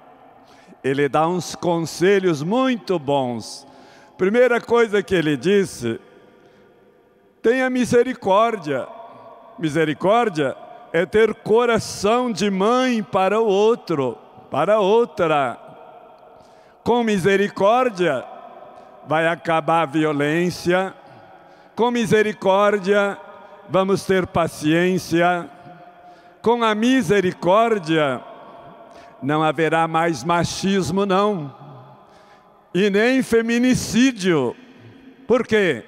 Ele 0.82 1.08
dá 1.08 1.26
uns 1.26 1.56
conselhos 1.56 2.42
muito 2.42 2.96
bons. 2.96 3.66
Primeira 4.16 4.60
coisa 4.60 5.02
que 5.02 5.14
ele 5.14 5.36
disse: 5.36 6.00
tenha 7.42 7.68
misericórdia. 7.68 8.86
Misericórdia 9.58 10.56
é 10.92 11.04
ter 11.04 11.34
coração 11.34 12.30
de 12.30 12.50
mãe 12.50 13.02
para 13.02 13.40
o 13.40 13.46
outro, 13.46 14.16
para 14.50 14.80
outra 14.80 15.58
com 16.84 17.04
misericórdia 17.04 18.24
vai 19.06 19.26
acabar 19.26 19.82
a 19.82 19.86
violência, 19.86 20.92
com 21.76 21.90
misericórdia 21.90 23.18
vamos 23.68 24.04
ter 24.04 24.26
paciência, 24.26 25.48
com 26.42 26.62
a 26.62 26.74
misericórdia 26.74 28.20
não 29.22 29.42
haverá 29.42 29.86
mais 29.86 30.24
machismo, 30.24 31.06
não, 31.06 31.54
e 32.74 32.90
nem 32.90 33.22
feminicídio. 33.22 34.56
Por 35.26 35.46
quê? 35.46 35.84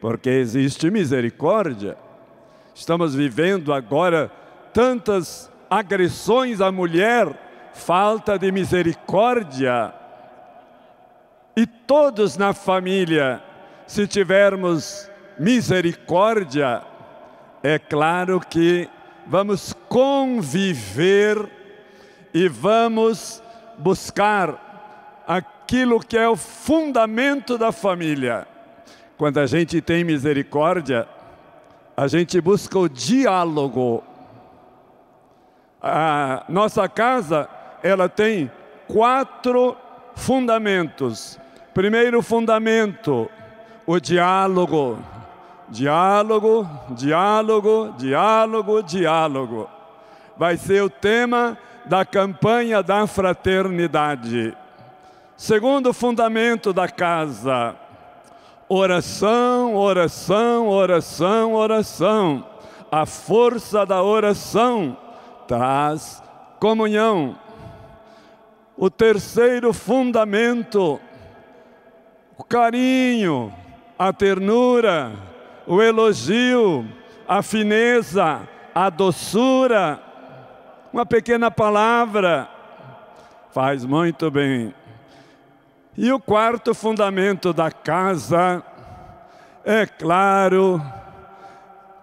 Porque 0.00 0.30
existe 0.30 0.90
misericórdia. 0.90 1.96
Estamos 2.74 3.14
vivendo 3.14 3.72
agora 3.72 4.30
tantas 4.72 5.50
agressões 5.68 6.60
à 6.60 6.70
mulher, 6.70 7.28
falta 7.72 8.38
de 8.38 8.52
misericórdia 8.52 9.92
e 11.56 11.66
todos 11.66 12.36
na 12.36 12.52
família, 12.52 13.40
se 13.86 14.06
tivermos 14.06 15.08
misericórdia, 15.38 16.82
é 17.62 17.78
claro 17.78 18.40
que 18.40 18.88
vamos 19.26 19.72
conviver 19.88 21.48
e 22.32 22.48
vamos 22.48 23.42
buscar 23.78 25.22
aquilo 25.26 26.00
que 26.00 26.16
é 26.16 26.28
o 26.28 26.36
fundamento 26.36 27.56
da 27.56 27.72
família. 27.72 28.46
Quando 29.16 29.38
a 29.38 29.46
gente 29.46 29.80
tem 29.80 30.04
misericórdia, 30.04 31.08
a 31.96 32.06
gente 32.06 32.40
busca 32.40 32.78
o 32.78 32.88
diálogo. 32.88 34.02
A 35.80 36.44
nossa 36.48 36.88
casa, 36.88 37.48
ela 37.82 38.08
tem 38.08 38.50
quatro 38.86 39.76
fundamentos 40.16 41.38
Primeiro 41.74 42.22
fundamento, 42.22 43.28
o 43.84 43.98
diálogo. 43.98 44.96
Diálogo, 45.68 46.68
diálogo, 46.90 47.94
diálogo, 47.96 48.82
diálogo. 48.82 49.68
Vai 50.36 50.56
ser 50.56 50.82
o 50.82 50.90
tema 50.90 51.56
da 51.86 52.04
campanha 52.04 52.82
da 52.82 53.06
fraternidade. 53.06 54.56
Segundo 55.36 55.92
fundamento 55.92 56.72
da 56.72 56.88
casa, 56.88 57.74
oração, 58.68 59.74
oração, 59.74 60.68
oração, 60.68 61.54
oração. 61.54 62.46
A 62.90 63.04
força 63.06 63.84
da 63.84 64.02
oração 64.02 64.96
traz 65.48 66.22
comunhão. 66.60 67.36
O 68.76 68.90
terceiro 68.90 69.72
fundamento, 69.72 71.00
o 72.36 72.44
carinho, 72.44 73.52
a 73.98 74.12
ternura, 74.12 75.12
o 75.66 75.82
elogio, 75.82 76.86
a 77.26 77.42
fineza, 77.42 78.40
a 78.74 78.90
doçura. 78.90 80.00
Uma 80.92 81.06
pequena 81.06 81.50
palavra 81.50 82.48
faz 83.52 83.84
muito 83.84 84.30
bem. 84.30 84.74
E 85.96 86.12
o 86.12 86.20
quarto 86.20 86.74
fundamento 86.74 87.52
da 87.52 87.70
casa, 87.70 88.62
é 89.64 89.86
claro, 89.86 90.82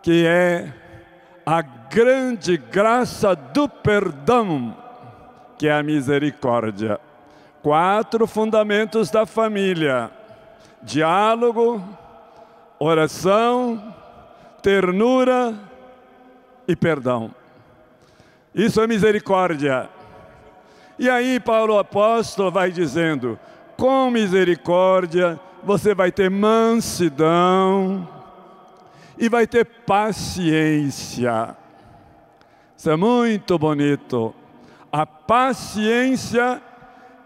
que 0.02 0.26
é 0.26 0.74
a 1.46 1.62
grande 1.62 2.58
graça 2.58 3.36
do 3.36 3.68
perdão, 3.68 4.76
que 5.58 5.68
é 5.68 5.74
a 5.74 5.84
misericórdia. 5.84 7.00
Quatro 7.62 8.26
fundamentos 8.26 9.12
da 9.12 9.26
família: 9.26 10.10
diálogo, 10.82 11.84
oração, 12.84 13.94
ternura 14.64 15.54
e 16.68 16.76
perdão. 16.76 17.32
Isso 18.56 18.82
é 18.82 18.88
misericórdia. 18.88 19.88
E 20.98 21.08
aí, 21.08 21.40
Paulo 21.40 21.78
apóstolo 21.78 22.50
vai 22.50 22.72
dizendo: 22.72 23.40
com 23.78 24.10
misericórdia, 24.10 25.40
você 25.64 25.94
vai 25.94 26.12
ter 26.12 26.30
mansidão 26.32 28.08
e 29.16 29.30
vai 29.30 29.46
ter 29.46 29.64
paciência. 29.64 31.56
Isso 32.76 32.90
é 32.90 32.96
muito 32.96 33.60
bonito. 33.60 34.34
A 34.92 35.06
paciência 35.06 36.60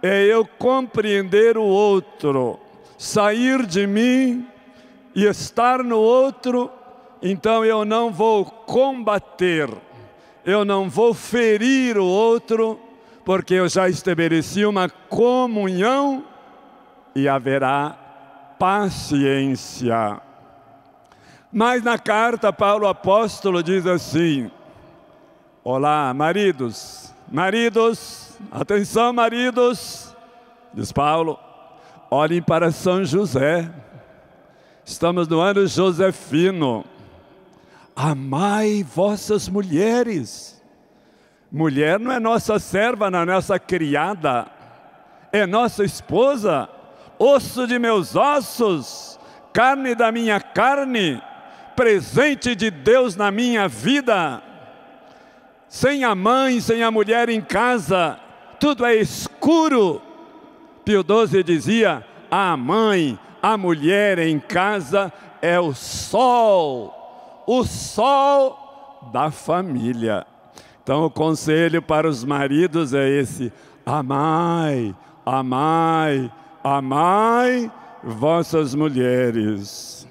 é 0.04 0.26
eu 0.26 0.46
compreender 0.46 1.58
o 1.58 1.64
outro, 1.64 2.60
sair 2.98 3.66
de 3.66 3.88
mim 3.88 4.46
e 5.16 5.26
estar 5.26 5.82
no 5.82 5.98
outro, 5.98 6.70
então 7.22 7.64
eu 7.64 7.86
não 7.86 8.12
vou 8.12 8.44
combater, 8.46 9.70
eu 10.46 10.66
não 10.66 10.90
vou 10.90 11.14
ferir 11.14 11.98
o 11.98 12.06
outro, 12.06 12.78
porque 13.24 13.54
eu 13.54 13.70
já 13.70 13.88
estabeleci 13.88 14.66
uma 14.66 14.90
comunhão 14.90 16.24
e 17.16 17.30
haverá 17.30 17.98
paciência. 18.60 20.22
Mas 21.52 21.82
na 21.82 21.98
carta, 21.98 22.52
Paulo 22.52 22.86
apóstolo 22.86 23.64
diz 23.64 23.88
assim: 23.88 24.52
Olá, 25.64 26.14
maridos, 26.14 27.14
maridos, 27.32 28.38
atenção, 28.52 29.14
maridos, 29.14 30.14
diz 30.74 30.92
Paulo, 30.92 31.40
olhem 32.12 32.42
para 32.42 32.72
São 32.72 33.06
José. 33.06 33.72
Estamos 34.86 35.28
no 35.28 35.42
ano 35.42 35.66
Josefino. 35.66 36.86
Amai 37.96 38.84
vossas 38.84 39.50
mulheres. 39.50 40.64
Mulher 41.52 42.00
não 42.00 42.12
é 42.12 42.20
nossa 42.20 42.60
serva, 42.60 43.10
não 43.10 43.20
é 43.20 43.26
nossa 43.26 43.58
criada, 43.58 44.48
é 45.32 45.46
nossa 45.46 45.84
esposa 45.84 46.70
osso 47.18 47.66
de 47.68 47.80
meus 47.80 48.16
ossos, 48.16 49.20
carne 49.54 49.96
da 49.96 50.12
minha 50.12 50.40
carne, 50.40 51.22
presente 51.76 52.56
de 52.56 52.70
Deus 52.70 53.16
na 53.16 53.32
minha 53.32 53.68
vida. 53.68 54.42
Sem 55.68 56.04
a 56.04 56.14
mãe, 56.14 56.60
sem 56.62 56.84
a 56.84 56.92
mulher 56.92 57.30
em 57.30 57.42
casa, 57.42 58.20
tudo 58.60 58.86
é 58.86 58.96
escuro. 58.96 60.02
Pio 60.84 61.04
XII 61.04 61.44
dizia: 61.44 62.06
a 62.30 62.56
mãe, 62.56 63.20
a 63.46 63.60
mulher 63.60 64.18
em 64.18 64.40
casa 64.40 65.14
é 65.40 65.60
o 65.60 65.72
sol, 65.72 67.44
o 67.46 67.64
sol 67.64 69.08
da 69.14 69.30
família. 69.30 70.26
Então, 70.82 71.06
o 71.06 71.12
conselho 71.12 71.80
para 71.80 72.10
os 72.10 72.24
maridos 72.24 72.92
é 72.92 73.08
esse: 73.08 73.54
amai, 73.86 74.96
amai, 75.24 76.32
amai 76.64 77.72
vossas 78.04 78.74
mulheres. 78.74 80.08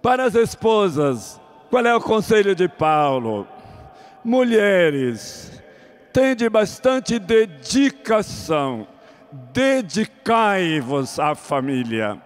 Para 0.00 0.26
as 0.26 0.36
esposas, 0.36 1.40
qual 1.68 1.84
é 1.84 1.92
o 1.96 2.00
conselho 2.00 2.54
de 2.54 2.68
Paulo? 2.68 3.44
Mulheres, 4.24 5.60
tende 6.12 6.48
bastante 6.48 7.18
dedicação, 7.18 8.86
dedicai-vos 9.52 11.18
à 11.18 11.34
família, 11.34 12.22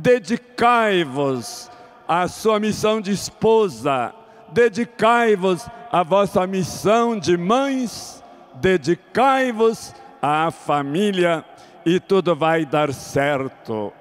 dedicai-vos 0.00 1.70
à 2.06 2.28
sua 2.28 2.60
missão 2.60 3.00
de 3.00 3.10
esposa, 3.10 4.14
dedicai-vos 4.52 5.66
à 5.90 6.02
vossa 6.02 6.46
missão 6.46 7.18
de 7.18 7.36
mães, 7.36 8.22
dedicai-vos 8.54 9.94
à 10.22 10.50
família 10.50 11.44
e 11.84 11.98
tudo 11.98 12.34
vai 12.34 12.64
dar 12.64 12.92
certo. 12.92 13.92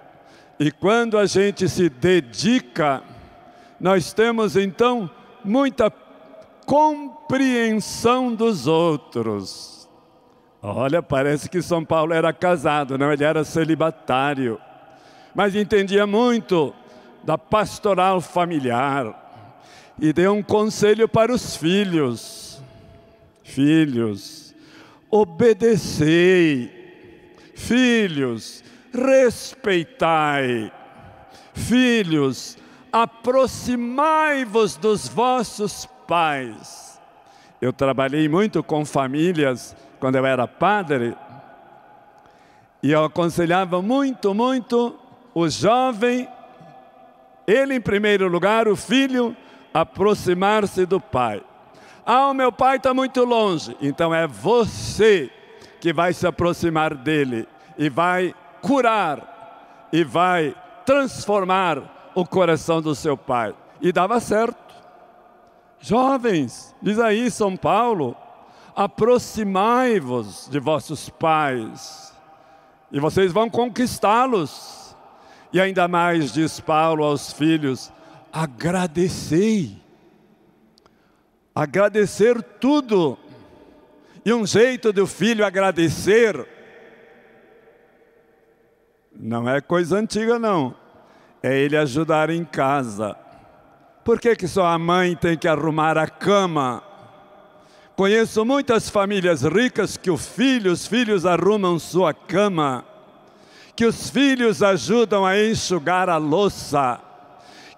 E 0.59 0.71
quando 0.71 1.17
a 1.17 1.25
gente 1.25 1.67
se 1.67 1.89
dedica, 1.89 3.01
nós 3.79 4.13
temos 4.13 4.55
então 4.55 5.09
muita 5.43 5.91
compreensão 6.65 8.33
dos 8.33 8.67
outros. 8.67 9.89
Olha, 10.61 11.01
parece 11.01 11.49
que 11.49 11.61
São 11.61 11.85
Paulo 11.85 12.13
era 12.13 12.33
casado, 12.33 12.97
não, 12.97 13.11
ele 13.11 13.23
era 13.23 13.43
celibatário, 13.43 14.59
mas 15.37 15.53
entendia 15.53 16.07
muito 16.07 16.73
da 17.23 17.37
pastoral 17.37 18.19
familiar 18.19 19.23
e 19.99 20.11
deu 20.11 20.33
um 20.33 20.41
conselho 20.41 21.07
para 21.07 21.31
os 21.31 21.55
filhos: 21.55 22.59
Filhos, 23.43 24.55
obedecei 25.11 26.75
Filhos, 27.53 28.63
respeitai. 28.91 30.71
Filhos, 31.53 32.57
aproximai-vos 32.91 34.75
dos 34.75 35.07
vossos 35.07 35.87
pais. 36.07 36.99
Eu 37.61 37.71
trabalhei 37.71 38.27
muito 38.27 38.63
com 38.63 38.83
famílias 38.85 39.75
quando 39.99 40.15
eu 40.15 40.25
era 40.25 40.47
padre 40.47 41.15
e 42.81 42.91
eu 42.91 43.03
aconselhava 43.03 43.81
muito, 43.83 44.33
muito 44.35 45.06
o 45.39 45.47
jovem, 45.47 46.27
ele 47.45 47.75
em 47.75 47.79
primeiro 47.79 48.27
lugar, 48.27 48.67
o 48.67 48.75
filho, 48.75 49.37
aproximar-se 49.71 50.83
do 50.83 50.99
pai. 50.99 51.43
Ah, 52.03 52.29
o 52.29 52.33
meu 52.33 52.51
pai 52.51 52.77
está 52.77 52.91
muito 52.91 53.23
longe, 53.23 53.77
então 53.79 54.11
é 54.15 54.25
você 54.25 55.29
que 55.79 55.93
vai 55.93 56.11
se 56.11 56.25
aproximar 56.25 56.95
dele 56.95 57.47
e 57.77 57.87
vai 57.87 58.33
curar 58.63 59.87
e 59.93 60.03
vai 60.03 60.55
transformar 60.83 62.11
o 62.15 62.25
coração 62.25 62.81
do 62.81 62.95
seu 62.95 63.15
pai. 63.15 63.53
E 63.79 63.91
dava 63.91 64.19
certo. 64.19 64.73
Jovens, 65.79 66.75
diz 66.81 66.97
aí 66.97 67.29
São 67.29 67.55
Paulo, 67.55 68.15
aproximai-vos 68.75 70.47
de 70.49 70.59
vossos 70.59 71.09
pais 71.09 72.11
e 72.91 72.99
vocês 72.99 73.31
vão 73.31 73.51
conquistá-los. 73.51 74.86
E 75.51 75.61
ainda 75.61 75.87
mais 75.87 76.33
diz 76.33 76.59
Paulo 76.59 77.03
aos 77.03 77.31
filhos: 77.33 77.91
agradecei. 78.31 79.81
Agradecer 81.53 82.41
tudo 82.43 83.17
e 84.23 84.31
um 84.31 84.45
jeito 84.45 84.93
do 84.93 85.07
filho 85.07 85.43
agradecer 85.43 86.47
não 89.19 89.49
é 89.49 89.59
coisa 89.59 89.97
antiga, 89.97 90.37
não. 90.37 90.75
É 91.41 91.57
ele 91.57 91.75
ajudar 91.75 92.29
em 92.29 92.45
casa. 92.45 93.15
Por 94.03 94.19
que, 94.19 94.35
que 94.35 94.47
só 94.47 94.65
a 94.65 94.77
mãe 94.77 95.15
tem 95.15 95.37
que 95.37 95.47
arrumar 95.47 95.97
a 95.97 96.07
cama? 96.07 96.83
Conheço 97.95 98.45
muitas 98.45 98.89
famílias 98.89 99.41
ricas 99.41 99.97
que 99.97 100.11
o 100.11 100.17
filho, 100.17 100.71
os 100.71 100.85
filhos 100.85 101.25
arrumam 101.25 101.79
sua 101.79 102.13
cama, 102.13 102.85
que 103.77 103.85
os 103.85 104.09
filhos 104.09 104.63
ajudam 104.63 105.23
a 105.23 105.39
enxugar 105.39 106.09
a 106.09 106.17
louça, 106.17 106.99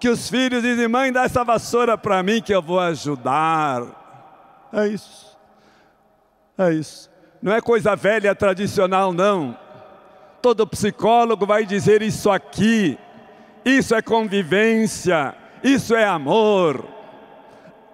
que 0.00 0.08
os 0.08 0.30
filhos 0.30 0.62
dizem: 0.62 0.88
mãe, 0.88 1.12
dá 1.12 1.24
essa 1.24 1.44
vassoura 1.44 1.98
para 1.98 2.22
mim 2.22 2.40
que 2.40 2.54
eu 2.54 2.62
vou 2.62 2.80
ajudar. 2.80 4.68
É 4.72 4.86
isso. 4.88 5.36
É 6.56 6.72
isso. 6.72 7.10
Não 7.42 7.52
é 7.52 7.60
coisa 7.60 7.94
velha 7.94 8.34
tradicional, 8.34 9.12
não. 9.12 9.54
Todo 10.40 10.66
psicólogo 10.66 11.44
vai 11.44 11.66
dizer 11.66 12.00
isso 12.00 12.30
aqui. 12.30 12.98
Isso 13.62 13.94
é 13.94 14.00
convivência, 14.00 15.34
isso 15.62 15.94
é 15.94 16.06
amor. 16.06 16.82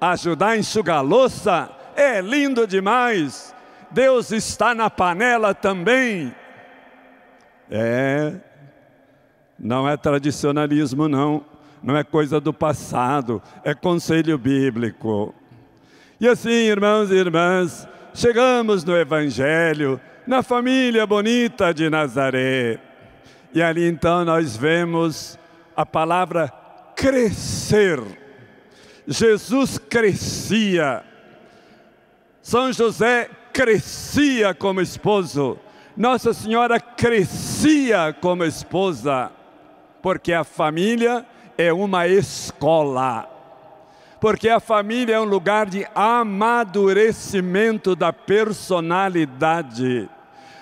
Ajudar 0.01 0.51
a 0.51 0.57
enxugar 0.57 0.99
a 0.99 1.01
louça 1.01 1.69
é 1.97 2.21
lindo 2.21 2.69
demais. 2.69 3.53
Deus 3.91 4.31
está 4.31 4.77
na 4.77 4.89
panela 4.89 5.53
também. 5.53 6.33
É, 7.71 8.35
não 9.59 9.89
é 9.89 9.97
tradicionalismo, 9.97 11.09
não. 11.09 11.45
Não 11.83 11.97
é 11.97 12.03
coisa 12.03 12.41
do 12.41 12.53
passado, 12.53 13.43
é 13.63 13.75
conselho 13.75 14.37
bíblico. 14.39 15.35
E 16.19 16.27
assim, 16.27 16.51
irmãos 16.51 17.11
e 17.11 17.15
irmãs, 17.15 17.87
chegamos 18.15 18.83
no 18.83 18.97
Evangelho, 18.97 20.01
na 20.27 20.43
família 20.43 21.07
bonita 21.07 21.73
de 21.73 21.89
Nazaré. 21.91 22.81
E 23.55 23.63
ali 23.63 23.87
então 23.87 24.25
nós 24.25 24.57
vemos 24.57 25.39
a 25.77 25.85
palavra 25.85 26.53
crescer. 26.97 28.01
Jesus 29.07 29.79
crescia. 29.79 31.05
São 32.43 32.73
José 32.73 33.31
crescia 33.53 34.55
como 34.55 34.81
esposo. 34.81 35.59
Nossa 35.97 36.35
Senhora 36.35 36.79
crescia 36.79 38.15
como 38.21 38.45
esposa, 38.45 39.33
porque 40.03 40.35
a 40.35 40.45
família 40.45 41.25
é 41.57 41.73
uma 41.73 42.07
escola. 42.07 43.27
Porque 44.21 44.51
a 44.51 44.61
família 44.61 45.15
é 45.15 45.21
um 45.21 45.25
lugar 45.25 45.65
de 45.65 45.89
amadurecimento 45.95 47.97
da 47.97 48.13
personalidade. 48.13 50.07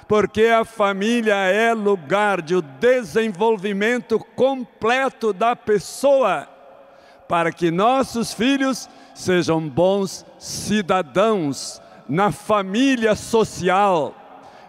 Porque 0.06 0.44
a 0.44 0.64
família 0.64 1.34
é 1.34 1.74
lugar 1.74 2.40
de 2.40 2.62
desenvolvimento 2.62 4.20
completo 4.36 5.32
da 5.32 5.56
pessoa, 5.56 6.48
para 7.26 7.50
que 7.50 7.72
nossos 7.72 8.32
filhos 8.32 8.88
sejam 9.12 9.68
bons 9.68 10.24
cidadãos 10.38 11.82
na 12.08 12.30
família 12.30 13.16
social, 13.16 14.14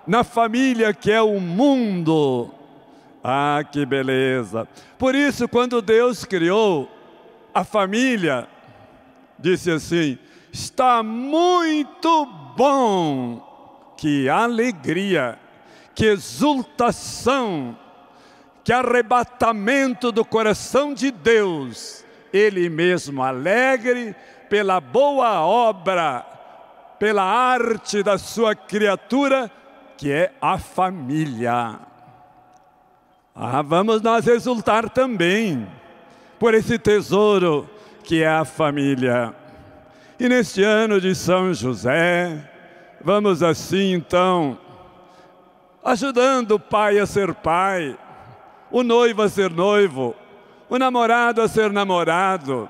na 0.08 0.24
família 0.24 0.94
que 0.94 1.12
é 1.12 1.22
o 1.22 1.40
mundo. 1.40 2.52
Ah, 3.24 3.64
que 3.72 3.86
beleza! 3.86 4.68
Por 4.98 5.16
isso, 5.16 5.48
quando 5.48 5.82
Deus 5.82 6.24
criou 6.24 6.90
a 7.54 7.64
família, 7.64 8.48
disse 9.40 9.72
assim: 9.72 10.18
está 10.52 11.02
muito 11.02 12.26
bom, 12.56 13.94
que 13.98 14.30
alegria, 14.30 15.40
que 15.96 16.06
exultação, 16.06 17.76
que 18.64 18.72
arrebatamento 18.72 20.12
do 20.12 20.24
coração 20.24 20.94
de 20.94 21.10
Deus, 21.10 22.06
Ele 22.32 22.70
mesmo 22.70 23.24
alegre 23.24 24.16
pela 24.50 24.80
boa 24.80 25.42
obra 25.42 26.36
pela 27.00 27.24
arte 27.24 28.02
da 28.02 28.18
sua 28.18 28.56
criatura, 28.56 29.52
que 29.98 30.12
é 30.12 30.32
a 30.42 30.58
família. 30.58 31.80
Ah, 33.34 33.62
vamos 33.62 34.02
nós 34.02 34.28
exultar 34.28 34.90
também 34.90 35.68
por 36.40 36.54
esse 36.54 36.78
tesouro 36.78 37.70
que 38.04 38.24
é 38.24 38.28
a 38.28 38.46
família. 38.46 39.34
E 40.20 40.30
neste 40.30 40.64
ano 40.64 41.02
de 41.02 41.14
São 41.14 41.54
José, 41.54 42.50
vamos 43.02 43.44
assim 43.44 43.94
então, 43.94 44.58
ajudando 45.84 46.52
o 46.52 46.60
pai 46.60 47.00
a 47.00 47.06
ser 47.06 47.34
pai, 47.34 47.98
o 48.72 48.84
noivo 48.84 49.22
a 49.22 49.30
ser 49.30 49.52
noivo, 49.52 50.16
o 50.70 50.78
namorado 50.78 51.42
a 51.42 51.48
ser 51.48 51.72
namorado, 51.72 52.70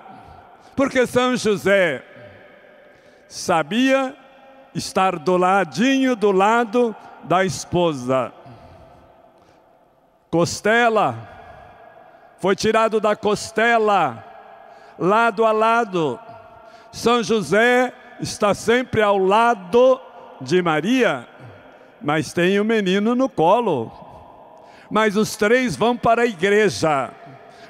porque 0.76 1.06
São 1.06 1.36
José 1.38 2.04
sabia 3.28 4.16
estar 4.74 5.18
do 5.20 5.38
ladinho 5.38 6.16
do 6.16 6.32
lado 6.32 6.96
da 7.26 7.44
esposa. 7.44 8.32
Costela, 10.30 11.36
foi 12.38 12.56
tirado 12.56 13.00
da 13.00 13.16
costela, 13.16 14.24
lado 14.98 15.46
a 15.46 15.52
lado. 15.52 16.20
São 16.92 17.24
José 17.24 17.94
está 18.20 18.54
sempre 18.54 19.02
ao 19.02 19.18
lado 19.18 20.00
de 20.40 20.62
Maria, 20.62 21.28
mas 22.02 22.34
tem 22.34 22.60
o 22.60 22.62
um 22.62 22.66
menino 22.66 23.16
no 23.16 23.28
colo. 23.28 23.92
Mas 24.90 25.16
os 25.16 25.36
três 25.36 25.76
vão 25.76 25.98
para 25.98 26.22
a 26.24 26.28
igreja, 26.28 27.12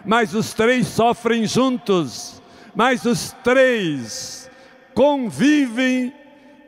mas 0.04 0.34
os 0.34 0.54
três 0.54 0.88
sofrem 0.88 1.46
juntos, 1.46 2.42
mas 2.76 3.06
os 3.06 3.32
três 3.44 4.52
convivem 4.94 6.14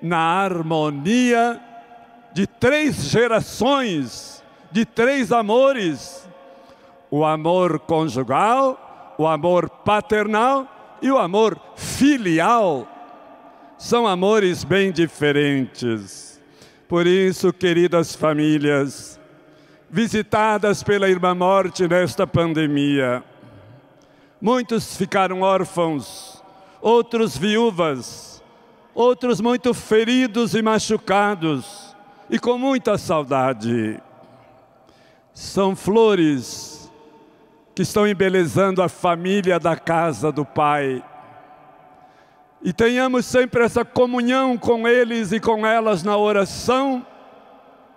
na 0.02 0.18
harmonia 0.18 1.62
de 2.38 2.46
três 2.46 3.10
gerações, 3.10 4.44
de 4.72 4.86
três 4.86 5.32
amores: 5.32 6.30
o 7.10 7.26
amor 7.26 7.80
conjugal, 7.80 9.16
o 9.18 9.26
amor 9.26 9.68
paternal 9.68 11.00
e 11.02 11.10
o 11.10 11.18
amor 11.18 11.60
filial. 11.76 12.88
São 13.76 14.06
amores 14.06 14.64
bem 14.64 14.92
diferentes. 14.92 16.40
Por 16.88 17.08
isso, 17.08 17.52
queridas 17.52 18.16
famílias, 18.16 19.20
visitadas 19.90 20.84
pela 20.84 21.10
irmã 21.10 21.34
morte 21.34 21.88
nesta 21.88 22.28
pandemia, 22.28 23.24
muitos 24.40 24.96
ficaram 24.96 25.42
órfãos 25.42 26.40
outros 26.80 27.36
viúvas, 27.36 28.44
outros 28.94 29.42
muito 29.42 29.74
feridos 29.74 30.54
e 30.54 30.62
machucados 30.62 31.87
e 32.30 32.40
com 32.40 32.58
muita 32.58 32.98
saudade. 32.98 34.02
São 35.34 35.76
flores 35.76 36.92
que 37.76 37.84
estão 37.84 38.08
embelezando 38.08 38.82
a 38.82 38.90
família 38.90 39.60
da 39.60 39.76
casa 39.76 40.32
do 40.32 40.44
Pai. 40.44 41.04
E 42.64 42.74
tenhamos 42.74 43.26
sempre 43.26 43.64
essa 43.64 43.86
comunhão 43.86 44.58
com 44.58 44.88
eles 44.88 45.32
e 45.32 45.40
com 45.40 45.66
elas 45.66 46.02
na 46.02 46.18
oração, 46.18 47.06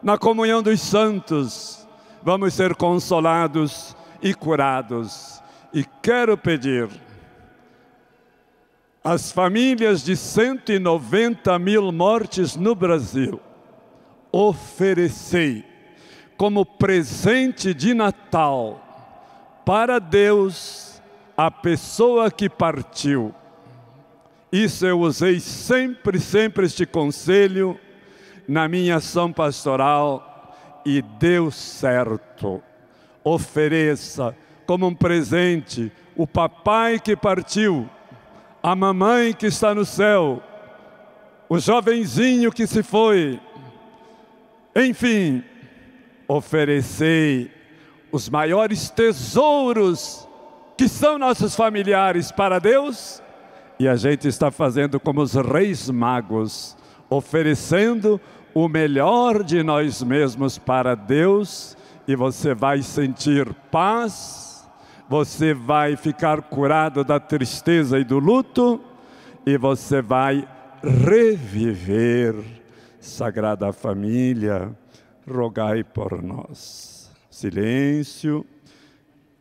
na 0.02 0.18
comunhão 0.18 0.62
dos 0.62 0.80
santos. 0.80 1.88
Vamos 2.22 2.52
ser 2.52 2.74
consolados 2.74 3.96
e 4.22 4.34
curados. 4.34 5.42
E 5.72 5.84
quero 6.02 6.36
pedir 6.36 6.88
as 9.02 9.32
famílias 9.32 10.04
de 10.04 10.14
190 10.14 11.58
mil 11.58 11.90
mortes 11.90 12.54
no 12.54 12.74
Brasil, 12.74 13.40
oferecei 14.32 15.64
como 16.36 16.64
presente 16.64 17.74
de 17.74 17.92
Natal 17.94 18.80
para 19.64 19.98
Deus 19.98 21.00
a 21.36 21.50
pessoa 21.50 22.30
que 22.30 22.48
partiu. 22.48 23.34
Isso 24.52 24.86
eu 24.86 25.00
usei 25.00 25.38
sempre, 25.38 26.18
sempre 26.18 26.66
este 26.66 26.84
conselho 26.84 27.78
na 28.48 28.66
minha 28.68 28.96
ação 28.96 29.32
pastoral 29.32 30.56
e 30.84 31.02
deu 31.02 31.50
certo. 31.50 32.62
Ofereça 33.22 34.36
como 34.66 34.86
um 34.86 34.94
presente 34.94 35.92
o 36.16 36.26
papai 36.26 36.98
que 36.98 37.16
partiu 37.16 37.88
a 38.62 38.74
mamãe 38.74 39.32
que 39.32 39.46
está 39.46 39.74
no 39.74 39.84
céu, 39.84 40.42
o 41.48 41.58
jovenzinho 41.58 42.52
que 42.52 42.66
se 42.66 42.82
foi. 42.82 43.40
Enfim, 44.74 45.42
oferecei 46.28 47.50
os 48.12 48.28
maiores 48.28 48.90
tesouros 48.90 50.26
que 50.76 50.88
são 50.88 51.18
nossos 51.18 51.54
familiares 51.54 52.32
para 52.32 52.58
Deus, 52.58 53.22
e 53.78 53.86
a 53.86 53.96
gente 53.96 54.28
está 54.28 54.50
fazendo 54.50 54.98
como 54.98 55.20
os 55.20 55.34
reis 55.34 55.90
magos, 55.90 56.76
oferecendo 57.08 58.20
o 58.54 58.68
melhor 58.68 59.42
de 59.42 59.62
nós 59.62 60.02
mesmos 60.02 60.58
para 60.58 60.94
Deus, 60.94 61.76
e 62.08 62.16
você 62.16 62.54
vai 62.54 62.82
sentir 62.82 63.52
paz 63.70 64.50
você 65.10 65.52
vai 65.52 65.96
ficar 65.96 66.40
curado 66.40 67.02
da 67.02 67.18
tristeza 67.18 67.98
e 67.98 68.04
do 68.04 68.20
luto 68.20 68.80
e 69.44 69.58
você 69.58 70.00
vai 70.00 70.48
reviver. 70.80 72.59
Sagrada 73.00 73.72
Família, 73.72 74.76
rogai 75.26 75.82
por 75.82 76.22
nós. 76.22 77.10
Silêncio. 77.30 78.44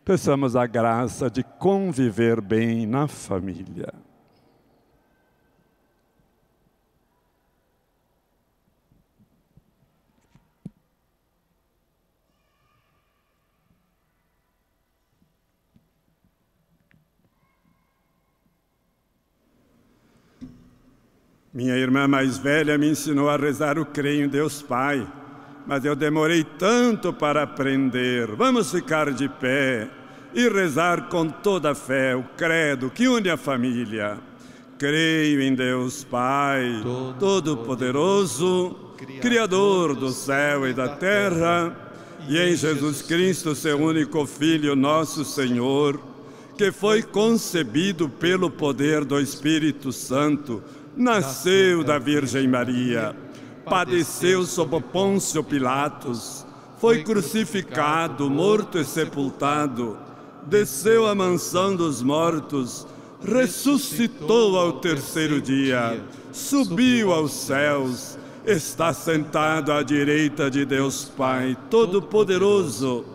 Peçamos 0.06 0.56
a 0.56 0.66
graça 0.66 1.30
de 1.30 1.44
conviver 1.44 2.40
bem 2.42 2.88
na 2.88 3.08
família. 3.08 3.94
Minha 21.60 21.76
irmã 21.76 22.08
mais 22.08 22.38
velha 22.38 22.78
me 22.78 22.90
ensinou 22.90 23.30
a 23.30 23.36
rezar 23.36 23.78
o 23.78 23.86
creio 23.86 24.24
em 24.24 24.30
Deus 24.30 24.62
Pai, 24.62 25.06
mas 25.68 25.84
eu 25.84 25.94
demorei 25.94 26.42
tanto 26.42 27.12
para 27.12 27.44
aprender. 27.44 28.28
Vamos 28.28 28.72
ficar 28.72 29.12
de 29.12 29.28
pé 29.28 29.90
e 30.34 30.48
rezar 30.48 31.10
com 31.10 31.28
toda 31.28 31.72
a 31.72 31.76
fé 31.76 32.16
o 32.16 32.24
credo 32.38 32.90
que 32.90 33.10
une 33.10 33.30
a 33.30 33.36
família. 33.36 34.18
Creio 34.78 35.42
em 35.42 35.54
Deus 35.54 36.02
Pai, 36.02 36.82
Todo-Poderoso, 37.20 38.74
Criador 39.20 39.96
do 39.96 40.12
céu 40.12 40.66
e 40.66 40.72
da 40.72 40.88
terra, 40.88 41.76
e 42.30 42.38
em 42.38 42.56
Jesus 42.56 43.02
Cristo, 43.02 43.54
seu 43.54 43.78
único 43.78 44.26
Filho, 44.26 44.78
nosso 44.78 45.26
Senhor, 45.26 46.00
que 46.58 46.72
foi 46.72 47.04
concebido 47.04 48.08
pelo 48.08 48.50
poder 48.50 49.04
do 49.04 49.20
Espírito 49.20 49.92
Santo 49.92 50.64
nasceu 51.00 51.82
da 51.82 51.98
Virgem 51.98 52.46
Maria, 52.46 53.16
padeceu 53.64 54.44
sob 54.44 54.82
Pôncio 54.92 55.42
Pilatos, 55.42 56.46
foi 56.78 57.04
crucificado, 57.04 58.30
morto 58.30 58.78
e 58.78 58.84
sepultado, 58.84 59.98
desceu 60.46 61.08
à 61.08 61.16
mansão 61.16 61.74
dos 61.74 62.04
mortos, 62.04 62.86
ressuscitou 63.24 64.60
ao 64.60 64.74
terceiro 64.74 65.40
dia, 65.42 66.04
subiu 66.34 67.14
aos 67.14 67.32
céus, 67.32 68.18
está 68.46 68.92
sentado 68.92 69.72
à 69.72 69.82
direita 69.82 70.52
de 70.52 70.66
Deus 70.66 71.06
Pai 71.06 71.58
Todo-Poderoso, 71.70 73.06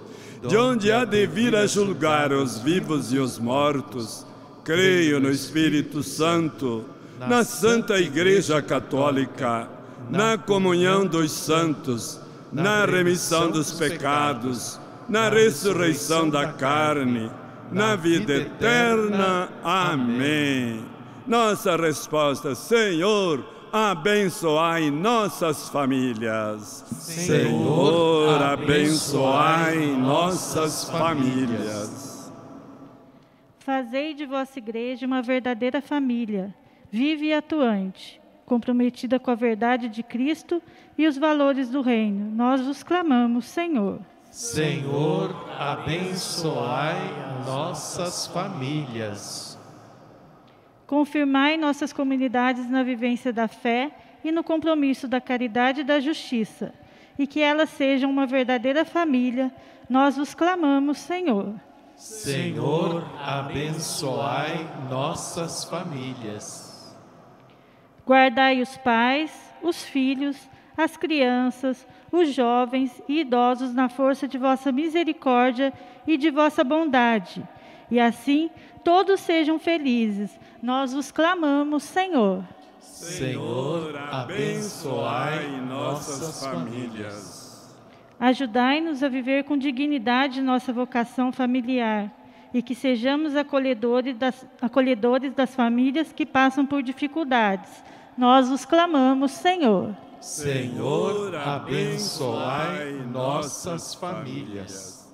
de 0.48 0.56
onde 0.56 0.90
há 0.90 1.04
de 1.04 1.26
vir 1.26 1.54
a 1.54 1.66
julgar 1.66 2.32
os 2.32 2.58
vivos 2.58 3.12
e 3.12 3.18
os 3.18 3.38
mortos. 3.38 4.26
Creio 4.62 5.20
no 5.20 5.30
Espírito 5.30 6.02
Santo 6.02 6.93
na 7.18 7.44
Santa 7.44 7.98
Igreja 7.98 8.60
Católica, 8.60 9.68
na 10.10 10.36
comunhão 10.36 11.06
dos 11.06 11.32
santos, 11.32 12.20
na 12.52 12.84
remissão 12.84 13.50
dos 13.50 13.72
pecados, 13.72 14.80
na 15.08 15.28
ressurreição 15.28 16.28
da 16.28 16.52
carne, 16.52 17.30
na 17.70 17.96
vida 17.96 18.34
eterna. 18.34 19.48
Amém. 19.62 20.84
Nossa 21.26 21.76
resposta, 21.76 22.54
Senhor, 22.54 23.44
abençoai 23.72 24.90
nossas 24.90 25.68
famílias. 25.68 26.84
Senhor, 26.90 28.42
abençoai 28.42 29.86
nossas 29.96 30.84
famílias. 30.90 32.32
Fazei 33.58 34.12
de 34.12 34.26
vossa 34.26 34.58
igreja 34.58 35.06
uma 35.06 35.22
verdadeira 35.22 35.80
família 35.80 36.54
vive 36.94 37.26
e 37.26 37.34
atuante, 37.34 38.20
comprometida 38.46 39.18
com 39.18 39.28
a 39.28 39.34
verdade 39.34 39.88
de 39.88 40.00
Cristo 40.00 40.62
e 40.96 41.08
os 41.08 41.18
valores 41.18 41.68
do 41.68 41.80
reino. 41.80 42.30
Nós 42.30 42.60
vos 42.60 42.84
clamamos, 42.84 43.46
Senhor. 43.46 43.98
Senhor, 44.30 45.34
abençoai 45.58 46.94
nossas 47.44 48.28
famílias. 48.28 49.58
Confirmai 50.86 51.56
nossas 51.56 51.92
comunidades 51.92 52.70
na 52.70 52.84
vivência 52.84 53.32
da 53.32 53.48
fé 53.48 53.90
e 54.22 54.30
no 54.30 54.44
compromisso 54.44 55.08
da 55.08 55.20
caridade 55.20 55.80
e 55.80 55.84
da 55.84 55.98
justiça, 55.98 56.72
e 57.18 57.26
que 57.26 57.40
elas 57.40 57.70
sejam 57.70 58.08
uma 58.08 58.24
verdadeira 58.24 58.84
família. 58.84 59.52
Nós 59.90 60.16
vos 60.16 60.32
clamamos, 60.32 60.98
Senhor. 60.98 61.54
Senhor, 61.96 63.04
abençoai 63.20 64.64
nossas 64.88 65.64
famílias. 65.64 66.63
Guardai 68.06 68.60
os 68.60 68.76
pais, 68.76 69.32
os 69.62 69.82
filhos, 69.82 70.50
as 70.76 70.96
crianças, 70.96 71.86
os 72.12 72.32
jovens 72.32 73.02
e 73.08 73.20
idosos 73.20 73.72
na 73.72 73.88
força 73.88 74.28
de 74.28 74.36
vossa 74.36 74.70
misericórdia 74.70 75.72
e 76.06 76.16
de 76.16 76.30
vossa 76.30 76.62
bondade. 76.62 77.42
E 77.90 77.98
assim 77.98 78.50
todos 78.82 79.20
sejam 79.20 79.58
felizes. 79.58 80.38
Nós 80.62 80.92
os 80.92 81.10
clamamos, 81.10 81.82
Senhor. 81.82 82.44
Senhor, 82.78 83.96
abençoai 83.96 85.60
nossas 85.62 86.44
famílias. 86.44 87.74
Ajudai-nos 88.20 89.02
a 89.02 89.08
viver 89.08 89.44
com 89.44 89.56
dignidade 89.56 90.42
nossa 90.42 90.72
vocação 90.72 91.32
familiar 91.32 92.12
e 92.52 92.62
que 92.62 92.74
sejamos 92.74 93.34
acolhedores 93.34 94.16
das, 94.16 94.46
acolhedores 94.60 95.32
das 95.32 95.54
famílias 95.54 96.12
que 96.12 96.24
passam 96.24 96.64
por 96.64 96.82
dificuldades 96.82 97.82
nós 98.16 98.50
os 98.50 98.64
clamamos, 98.64 99.32
Senhor. 99.32 99.94
Senhor, 100.20 101.34
abençoai 101.34 102.92
nossas 103.12 103.94
famílias. 103.94 105.06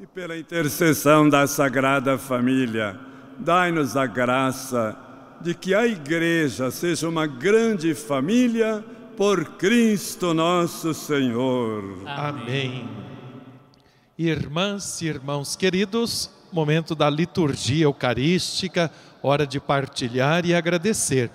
E 0.00 0.06
pela 0.06 0.36
intercessão 0.36 1.28
da 1.28 1.46
Sagrada 1.46 2.16
Família, 2.16 2.98
dai-nos 3.38 3.96
a 3.96 4.06
graça 4.06 4.96
de 5.40 5.54
que 5.54 5.74
a 5.74 5.86
Igreja 5.86 6.70
seja 6.70 7.08
uma 7.08 7.26
grande 7.26 7.94
família 7.94 8.84
por 9.16 9.56
Cristo 9.56 10.32
nosso 10.32 10.94
Senhor. 10.94 11.82
Amém. 12.06 12.88
Irmãs 14.18 15.02
e 15.02 15.06
irmãos 15.06 15.56
queridos, 15.56 16.30
momento 16.50 16.94
da 16.94 17.10
liturgia 17.10 17.84
eucarística, 17.84 18.90
hora 19.22 19.46
de 19.46 19.60
partilhar 19.60 20.46
e 20.46 20.54
agradecer 20.54 21.30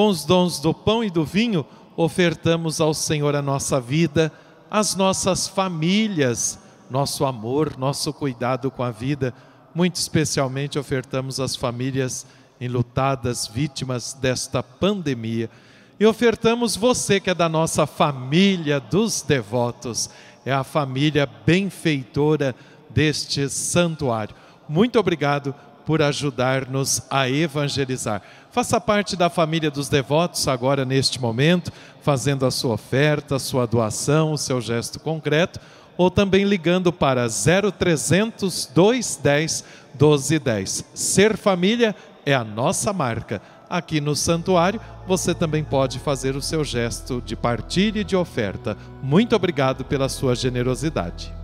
com 0.00 0.08
os 0.08 0.24
dons 0.24 0.58
do 0.58 0.72
pão 0.72 1.04
e 1.04 1.10
do 1.10 1.26
vinho, 1.26 1.62
ofertamos 1.94 2.80
ao 2.80 2.94
Senhor 2.94 3.36
a 3.36 3.42
nossa 3.42 3.78
vida, 3.78 4.32
as 4.70 4.96
nossas 4.96 5.46
famílias, 5.46 6.58
nosso 6.88 7.26
amor, 7.26 7.76
nosso 7.76 8.10
cuidado 8.10 8.70
com 8.70 8.82
a 8.82 8.90
vida. 8.90 9.34
Muito 9.74 9.96
especialmente 9.96 10.78
ofertamos 10.78 11.38
as 11.38 11.54
famílias 11.54 12.24
enlutadas, 12.58 13.46
vítimas 13.46 14.14
desta 14.14 14.62
pandemia. 14.62 15.50
E 15.98 16.06
ofertamos 16.06 16.76
você 16.76 17.20
que 17.20 17.28
é 17.28 17.34
da 17.34 17.46
nossa 17.46 17.86
família 17.86 18.80
dos 18.80 19.20
devotos, 19.20 20.08
é 20.46 20.50
a 20.52 20.64
família 20.64 21.28
benfeitora 21.44 22.56
deste 22.88 23.50
santuário. 23.50 24.34
Muito 24.66 24.98
obrigado 24.98 25.54
por 25.84 26.00
ajudar-nos 26.00 27.02
a 27.10 27.28
evangelizar. 27.28 28.22
Faça 28.50 28.80
parte 28.80 29.14
da 29.14 29.30
família 29.30 29.70
dos 29.70 29.88
devotos 29.88 30.48
agora 30.48 30.84
neste 30.84 31.20
momento, 31.20 31.72
fazendo 32.02 32.44
a 32.44 32.50
sua 32.50 32.74
oferta, 32.74 33.36
a 33.36 33.38
sua 33.38 33.64
doação, 33.64 34.32
o 34.32 34.38
seu 34.38 34.60
gesto 34.60 34.98
concreto, 34.98 35.60
ou 35.96 36.10
também 36.10 36.44
ligando 36.44 36.92
para 36.92 37.28
0300 37.28 38.70
210 38.74 39.64
1210. 39.92 40.84
Ser 40.94 41.36
família 41.36 41.94
é 42.26 42.34
a 42.34 42.42
nossa 42.42 42.92
marca. 42.92 43.40
Aqui 43.68 44.00
no 44.00 44.16
santuário, 44.16 44.80
você 45.06 45.32
também 45.32 45.62
pode 45.62 46.00
fazer 46.00 46.34
o 46.34 46.42
seu 46.42 46.64
gesto 46.64 47.22
de 47.24 47.36
partilha 47.36 48.00
e 48.00 48.04
de 48.04 48.16
oferta. 48.16 48.76
Muito 49.00 49.36
obrigado 49.36 49.84
pela 49.84 50.08
sua 50.08 50.34
generosidade. 50.34 51.39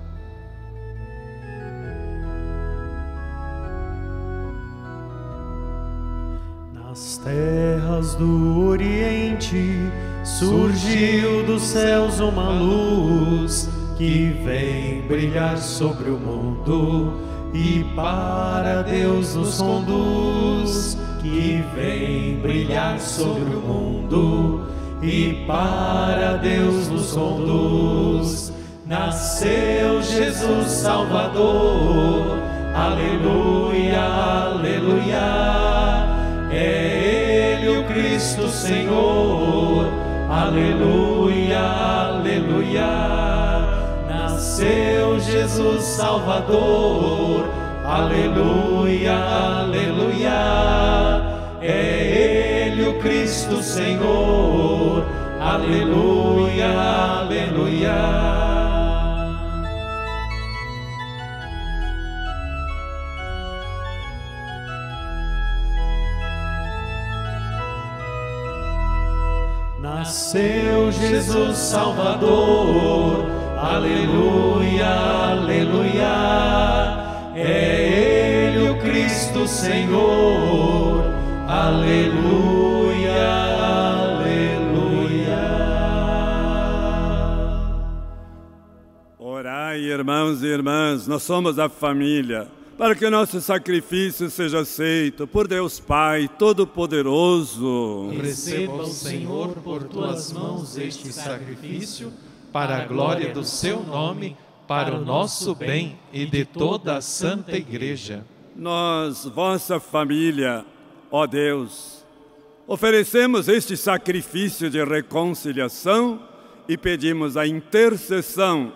Terras 7.27 8.15
do 8.15 8.69
Oriente 8.69 9.91
surgiu 10.23 11.43
dos 11.45 11.63
céus 11.63 12.21
uma 12.21 12.51
luz 12.51 13.69
que 13.97 14.29
vem 14.45 15.03
brilhar 15.09 15.59
sobre 15.59 16.11
o 16.11 16.17
mundo 16.17 17.15
e 17.53 17.85
para 17.97 18.83
Deus 18.83 19.35
nos 19.35 19.59
conduz. 19.59 20.97
Que 21.21 21.65
vem 21.75 22.37
brilhar 22.37 23.01
sobre 23.01 23.57
o 23.57 23.61
mundo 23.61 24.69
e 25.03 25.45
para 25.49 26.37
Deus 26.37 26.89
nos 26.89 27.13
conduz. 27.13 28.53
Nasceu 28.87 30.01
Jesus 30.01 30.69
Salvador, 30.69 32.39
aleluia, 32.73 34.01
aleluia. 34.53 35.57
É 36.53 36.96
Cristo 38.17 38.49
Senhor, 38.49 39.93
aleluia, 40.31 41.61
aleluia. 41.61 42.89
Nasceu 44.09 45.21
Jesus 45.21 45.85
Salvador. 45.85 47.45
Aleluia, 47.85 49.13
aleluia. 49.61 50.33
É 51.61 52.71
Ele 52.73 52.89
o 52.89 52.99
Cristo 53.01 53.63
Senhor. 53.63 55.05
Aleluia, 55.39 56.71
aleluia. 57.21 58.46
Nasceu 70.27 70.91
Jesus 70.91 71.57
Salvador, 71.57 73.27
aleluia, 73.57 74.89
aleluia. 75.31 76.11
É 77.37 78.49
Ele 78.49 78.71
o 78.71 78.79
Cristo 78.81 79.47
Senhor, 79.47 81.05
aleluia, 81.47 83.25
aleluia. 84.09 85.37
Orai, 89.17 89.79
irmãos 89.79 90.43
e 90.43 90.47
irmãs, 90.47 91.07
nós 91.07 91.23
somos 91.23 91.57
a 91.57 91.69
família 91.69 92.49
para 92.77 92.95
que 92.95 93.07
o 93.07 93.11
nosso 93.11 93.41
sacrifício 93.41 94.29
seja 94.29 94.61
aceito 94.61 95.27
por 95.27 95.49
Deus 95.49 95.81
Pai 95.81 96.29
Todo-Poderoso. 96.39 98.11
Receba 98.11 98.83
o 98.83 98.87
Senhor 98.87 99.55
por 99.65 99.85
tuas 99.85 100.31
mãos 100.31 100.77
este 100.77 101.11
sacrifício, 101.11 102.13
para 102.53 102.83
a 102.83 102.85
glória 102.85 103.33
do 103.33 103.43
seu 103.43 103.83
nome, 103.83 104.37
para 104.69 104.95
o 104.95 105.03
nosso 105.03 105.55
bem 105.55 105.99
e 106.13 106.27
de 106.27 106.45
toda 106.45 106.99
a 106.99 107.01
Santa 107.01 107.57
Igreja. 107.57 108.27
Nós, 108.55 109.25
vossa 109.25 109.81
família, 109.81 110.65
ó 111.11 111.27
Deus, 111.27 112.05
oferecemos 112.67 113.49
este 113.49 113.75
sacrifício 113.75 114.69
de 114.69 114.85
reconciliação 114.85 116.21
e 116.69 116.77
pedimos 116.77 117.39
a 117.39 117.47
intercessão 117.47 118.71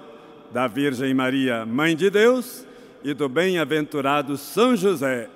da 0.53 0.67
Virgem 0.67 1.13
Maria, 1.13 1.67
Mãe 1.67 1.95
de 1.95 2.09
Deus 2.09 2.70
e 3.03 3.15
do 3.15 3.29
bem-aventurado 3.29 4.37
São 4.37 4.77
José, 4.77 5.29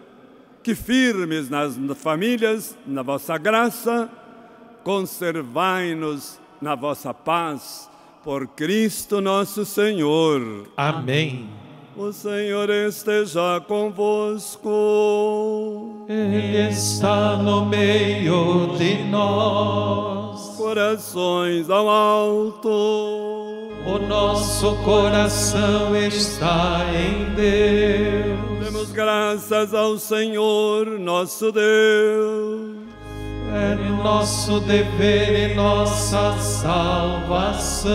que 0.63 0.75
firmes 0.75 1.49
nas 1.49 1.79
famílias, 1.97 2.77
na 2.87 3.03
vossa 3.03 3.37
graça, 3.39 4.11
conservai-nos 4.83 6.39
na 6.61 6.75
vossa 6.75 7.13
paz, 7.13 7.91
por 8.23 8.47
Cristo 8.49 9.21
nosso 9.21 9.67
Senhor. 9.67 10.67
Amém. 10.77 11.49
O 11.97 12.11
Senhor 12.13 12.71
esteja 12.71 13.61
convosco. 13.69 14.69
Ele 16.09 16.71
está 16.71 17.37
no 17.37 17.67
meio 17.67 18.77
de 18.77 19.05
nós. 19.05 20.57
Corações 20.57 21.71
ao 21.71 21.89
alto. 21.89 23.44
O 23.87 23.99
nosso 23.99 24.77
coração 24.77 25.95
está 25.95 26.87
em 26.95 27.35
Deus. 27.35 28.65
Demos 28.65 28.91
graças 28.91 29.75
ao 29.75 29.99
Senhor 29.99 30.99
nosso 30.99 31.53
Deus. 31.53 32.77
É 33.53 33.75
nosso 34.03 34.59
dever 34.61 35.51
e 35.51 35.55
nossa 35.55 36.33
salvação. 36.39 37.93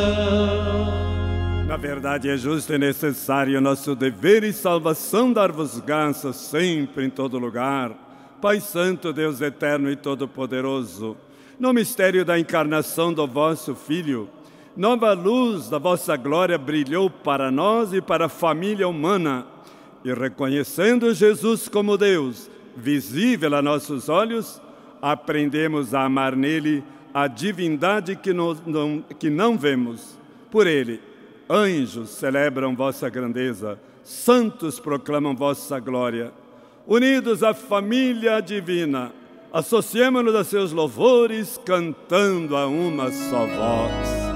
Na 1.68 1.76
verdade, 1.76 2.30
é 2.30 2.38
justo 2.38 2.74
e 2.74 2.78
necessário 2.78 3.60
nosso 3.60 3.96
dever 3.96 4.44
e 4.44 4.54
salvação 4.54 5.34
dar-vos 5.34 5.80
graças 5.80 6.36
sempre, 6.36 7.06
em 7.06 7.10
todo 7.10 7.40
lugar. 7.40 7.92
Pai 8.40 8.62
Santo, 8.62 9.12
Deus 9.12 9.42
eterno 9.42 9.92
e 9.92 9.96
todo-poderoso, 9.96 11.18
no 11.60 11.74
mistério 11.74 12.24
da 12.24 12.40
encarnação 12.40 13.12
do 13.12 13.28
vosso 13.28 13.76
Filho, 13.76 14.30
nova 14.76 15.14
luz 15.14 15.70
da 15.70 15.78
vossa 15.78 16.16
glória 16.16 16.58
brilhou 16.58 17.10
para 17.10 17.52
nós 17.52 17.94
e 17.94 18.02
para 18.02 18.26
a 18.26 18.30
família 18.30 18.88
humana. 18.88 19.46
E 20.04 20.14
reconhecendo 20.14 21.14
Jesus 21.14 21.68
como 21.68 21.98
Deus, 21.98 22.50
visível 22.76 23.56
a 23.56 23.62
nossos 23.62 24.08
olhos, 24.10 24.62
aprendemos 25.02 25.94
a 25.94 26.04
amar 26.04 26.36
nele 26.36 26.84
a 27.14 27.28
divindade 27.28 28.16
que, 28.16 28.34
não, 28.34 29.04
que 29.20 29.30
não 29.30 29.58
vemos. 29.58 30.18
Por 30.52 30.68
ele, 30.68 31.02
anjos 31.50 32.10
celebram 32.10 32.76
vossa 32.76 33.10
grandeza, 33.10 33.80
santos 34.04 34.80
proclamam 34.80 35.36
vossa 35.36 35.80
glória. 35.80 36.32
Unidos 36.88 37.44
à 37.44 37.54
família 37.54 38.40
divina, 38.42 39.12
associemo-nos 39.54 40.36
a 40.36 40.44
seus 40.44 40.72
louvores, 40.72 41.60
cantando 41.66 42.56
a 42.56 42.66
uma 42.66 43.12
só 43.12 43.46
voz. 43.46 44.29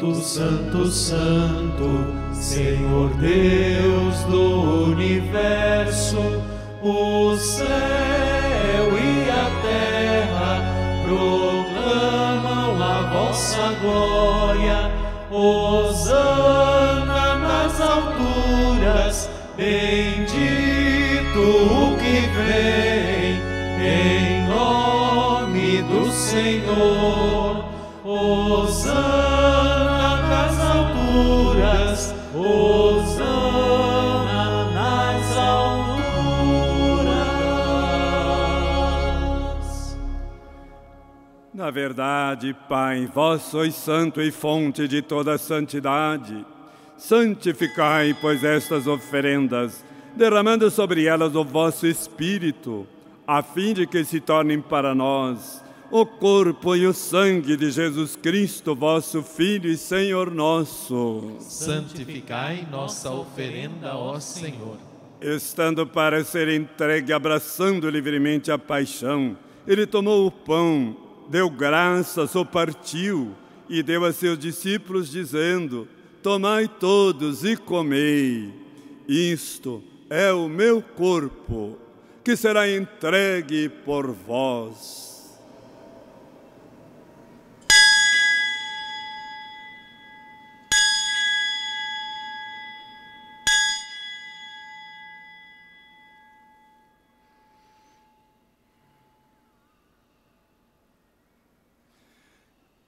Santo, 0.00 0.14
Santo, 0.14 0.86
Santo, 0.86 2.06
Senhor 2.32 3.10
Deus 3.16 4.24
do 4.24 4.84
universo, 4.84 6.16
o 6.82 7.36
céu 7.36 7.68
e 7.68 9.28
a 9.28 9.50
terra 9.60 10.64
proclamam 11.04 12.82
a 12.82 13.02
vossa 13.12 13.74
glória. 13.82 14.90
Hosana 15.30 15.74
nas 17.36 17.78
alturas, 17.78 19.28
bendito 19.54 21.40
o 21.40 21.94
que 21.98 22.20
vem 22.38 23.38
em 23.78 24.48
nome 24.48 25.82
do 25.82 26.10
Senhor. 26.10 27.66
Hosana 28.02 29.29
Na 41.70 41.70
verdade, 41.70 42.56
Pai, 42.68 43.06
vós 43.06 43.42
sois 43.42 43.74
santo 43.74 44.20
e 44.20 44.32
fonte 44.32 44.88
de 44.88 45.02
toda 45.02 45.38
santidade. 45.38 46.44
Santificai, 46.96 48.16
pois, 48.20 48.42
estas 48.42 48.86
oferendas, 48.88 49.84
derramando 50.16 50.68
sobre 50.70 51.04
elas 51.04 51.36
o 51.36 51.44
vosso 51.44 51.86
Espírito, 51.86 52.88
a 53.24 53.42
fim 53.42 53.72
de 53.72 53.86
que 53.86 54.04
se 54.04 54.20
tornem 54.20 54.60
para 54.60 54.94
nós 54.96 55.62
o 55.90 56.06
corpo 56.06 56.76
e 56.76 56.86
o 56.86 56.92
sangue 56.94 57.56
de 57.56 57.70
Jesus 57.70 58.14
Cristo, 58.14 58.74
vosso 58.76 59.22
Filho 59.22 59.68
e 59.68 59.76
Senhor 59.76 60.30
nosso. 60.30 61.36
Santificai 61.40 62.66
nossa 62.70 63.10
oferenda, 63.10 63.96
ó 63.96 64.20
Senhor. 64.20 64.78
Estando 65.20 65.86
para 65.86 66.24
ser 66.24 66.48
entregue, 66.48 67.12
abraçando 67.12 67.90
livremente 67.90 68.52
a 68.52 68.58
paixão, 68.58 69.36
ele 69.66 69.84
tomou 69.84 70.26
o 70.26 70.30
pão, 70.30 70.96
deu 71.28 71.50
graças, 71.50 72.34
o 72.34 72.44
partiu 72.44 73.34
e 73.68 73.82
deu 73.82 74.04
a 74.04 74.12
seus 74.12 74.38
discípulos, 74.38 75.10
dizendo: 75.10 75.88
Tomai 76.22 76.68
todos 76.68 77.44
e 77.44 77.56
comei. 77.56 78.54
Isto 79.08 79.82
é 80.08 80.32
o 80.32 80.48
meu 80.48 80.80
corpo, 80.80 81.76
que 82.22 82.36
será 82.36 82.70
entregue 82.70 83.68
por 83.68 84.12
vós. 84.12 85.09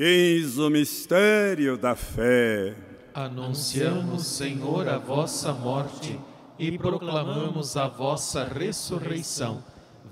Eis 0.00 0.58
o 0.58 0.70
mistério 0.70 1.76
da 1.76 1.96
fé. 1.96 2.72
Anunciamos, 3.12 4.28
Senhor, 4.28 4.88
a 4.88 4.96
vossa 4.96 5.52
morte 5.52 6.16
e 6.56 6.78
proclamamos 6.78 7.76
a 7.76 7.88
vossa 7.88 8.44
ressurreição. 8.44 9.60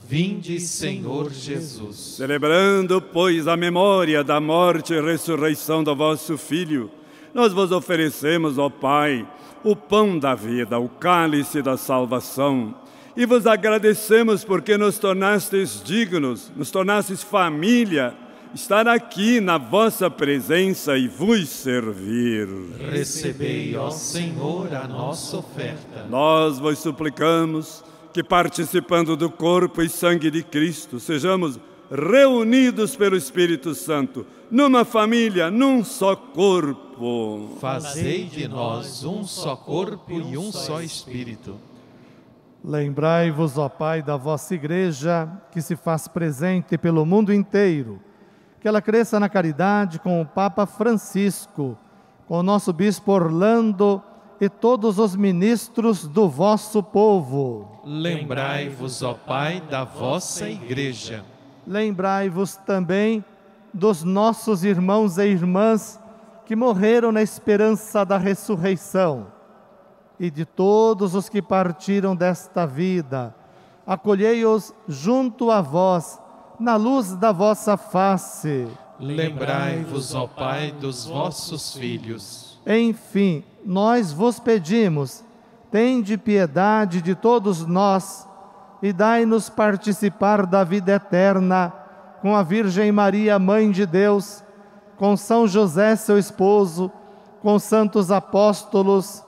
Vinde, 0.05 0.59
Senhor 0.59 1.33
Jesus. 1.33 2.17
Celebrando, 2.17 3.01
pois, 3.01 3.47
a 3.47 3.57
memória 3.57 4.25
da 4.25 4.41
morte 4.41 4.93
e 4.93 5.01
ressurreição 5.01 5.85
do 5.85 5.95
vosso 5.95 6.37
Filho, 6.37 6.91
nós 7.33 7.53
vos 7.53 7.71
oferecemos, 7.71 8.59
ó 8.59 8.69
Pai, 8.69 9.25
o 9.63 9.77
pão 9.77 10.19
da 10.19 10.35
vida, 10.35 10.81
o 10.81 10.89
cálice 10.89 11.63
da 11.63 11.77
salvação. 11.77 12.75
E 13.17 13.25
vos 13.25 13.47
agradecemos 13.47 14.43
porque 14.43 14.77
nos 14.77 14.99
tornastes 14.99 15.81
dignos, 15.81 16.51
nos 16.57 16.73
tornastes 16.73 17.23
família 17.23 18.26
estar 18.55 18.87
aqui 18.89 19.41
na 19.41 19.59
vossa 19.59 20.11
presença 20.11 20.97
e 20.97 21.09
vos 21.09 21.49
servir. 21.49 22.49
Recebei, 22.91 23.77
ó 23.77 23.91
Senhor, 23.91 24.75
a 24.75 24.87
nossa 24.87 25.39
oferta. 25.39 26.07
Nós 26.09 26.59
vos 26.59 26.79
suplicamos 26.79 27.85
que, 28.13 28.23
participando 28.23 29.17
do 29.17 29.31
corpo 29.31 29.83
e 29.83 29.89
sangue 29.89 30.31
de 30.31 30.43
Cristo, 30.43 30.99
sejamos 30.99 31.59
reunidos 31.91 32.97
pelo 32.97 33.17
Espírito 33.17 33.75
Santo, 33.75 34.27
numa 34.51 34.85
família, 34.85 35.51
num 35.51 35.85
só 35.85 36.17
corpo. 36.17 37.57
Fazei 37.61 38.25
de 38.25 38.49
nós 38.49 39.05
um 39.05 39.25
só 39.25 39.55
corpo 39.55 40.13
e 40.13 40.37
um 40.37 40.51
só 40.51 40.81
Espírito. 40.81 41.57
Lembrai-vos, 42.65 43.59
ó 43.59 43.69
Pai, 43.69 44.03
da 44.03 44.17
vossa 44.17 44.55
Igreja, 44.55 45.31
que 45.53 45.61
se 45.61 45.77
faz 45.77 46.09
presente 46.09 46.77
pelo 46.77 47.07
mundo 47.07 47.33
inteiro 47.33 48.01
que 48.67 48.69
ela 48.69 48.83
cresça 48.83 49.21
na 49.21 49.29
caridade 49.29 50.01
com 50.01 50.21
o 50.21 50.27
Papa 50.27 50.67
Francisco, 50.67 51.79
com 52.27 52.41
o 52.41 52.43
nosso 52.43 52.73
Bispo 52.73 53.13
Orlando 53.13 54.03
e 54.41 54.49
todos 54.49 54.99
os 54.99 55.15
ministros 55.15 56.09
do 56.09 56.29
vosso 56.29 56.83
povo. 56.83 57.81
Lembrai-vos, 57.85 59.05
ó 59.05 59.15
Pai, 59.15 59.61
da 59.71 59.85
vossa 59.85 60.51
Igreja. 60.51 61.25
Lembrai-vos 61.65 62.57
também 62.57 63.25
dos 63.73 64.03
nossos 64.03 64.65
irmãos 64.65 65.17
e 65.17 65.27
irmãs 65.29 66.01
que 66.45 66.57
morreram 66.57 67.13
na 67.13 67.23
esperança 67.23 68.05
da 68.05 68.19
ressurreição 68.19 69.29
e 70.19 70.29
de 70.29 70.45
todos 70.45 71.15
os 71.15 71.29
que 71.29 71.41
partiram 71.41 72.17
desta 72.17 72.67
vida. 72.67 73.33
Acolhei-os 73.87 74.75
junto 74.89 75.53
a 75.53 75.61
vós 75.61 76.21
na 76.59 76.77
luz 76.77 77.15
da 77.15 77.33
vossa 77.33 77.77
face. 77.77 78.67
Lembrai-vos, 78.99 80.15
ó 80.15 80.27
Pai, 80.27 80.73
dos 80.73 81.05
vossos 81.05 81.75
filhos. 81.75 82.59
Enfim, 82.67 83.45
nós 83.65 84.13
vos 84.13 84.41
pedimos, 84.41 85.23
tende 85.71 86.17
piedade 86.17 87.03
de 87.03 87.15
todos 87.15 87.67
nós 87.67 88.27
e 88.83 88.93
dai-nos 88.93 89.49
participar 89.49 90.47
da 90.47 90.65
vida 90.65 90.93
eterna 90.93 91.73
com 92.21 92.35
a 92.35 92.43
Virgem 92.43 92.91
Maria, 92.91 93.39
Mãe 93.39 93.71
de 93.71 93.87
Deus, 93.87 94.43
com 94.97 95.17
São 95.17 95.47
José, 95.47 95.95
seu 95.95 96.19
esposo, 96.19 96.91
com 97.43 97.59
santos 97.59 98.11
apóstolos, 98.11 99.23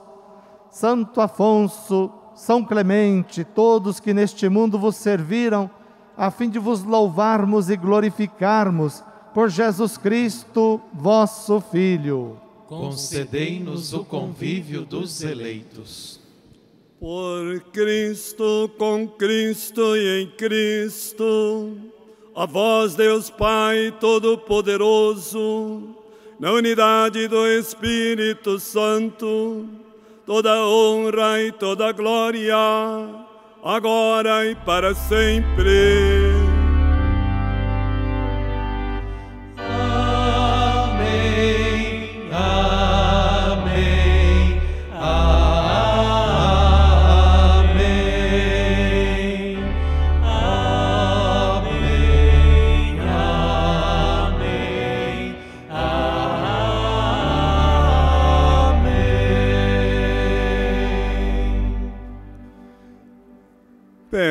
Santo 0.69 1.21
Afonso, 1.21 2.11
São 2.33 2.63
Clemente, 2.63 3.43
todos 3.43 3.99
que 3.99 4.13
neste 4.13 4.49
mundo 4.49 4.77
vos 4.79 4.95
serviram 4.95 5.69
a 6.19 6.29
fim 6.29 6.49
de 6.49 6.59
vos 6.59 6.83
louvarmos 6.83 7.69
e 7.69 7.77
glorificarmos 7.77 9.01
por 9.33 9.49
Jesus 9.49 9.97
Cristo, 9.97 10.81
vosso 10.93 11.61
Filho. 11.61 12.35
Concedei-nos 12.67 13.93
o 13.93 14.03
convívio 14.03 14.81
dos 14.81 15.23
eleitos. 15.23 16.19
Por 16.99 17.61
Cristo, 17.71 18.69
com 18.77 19.07
Cristo 19.07 19.95
e 19.95 20.23
em 20.23 20.31
Cristo, 20.31 21.77
a 22.35 22.45
vós, 22.45 22.95
Deus 22.95 23.29
Pai 23.29 23.95
Todo-Poderoso, 23.97 25.95
na 26.37 26.51
unidade 26.51 27.29
do 27.29 27.47
Espírito 27.47 28.59
Santo, 28.59 29.65
toda 30.25 30.67
honra 30.67 31.41
e 31.41 31.53
toda 31.53 31.93
glória 31.93 33.28
agora 33.63 34.45
e 34.45 34.55
para 34.55 34.93
sempre. 34.93 36.28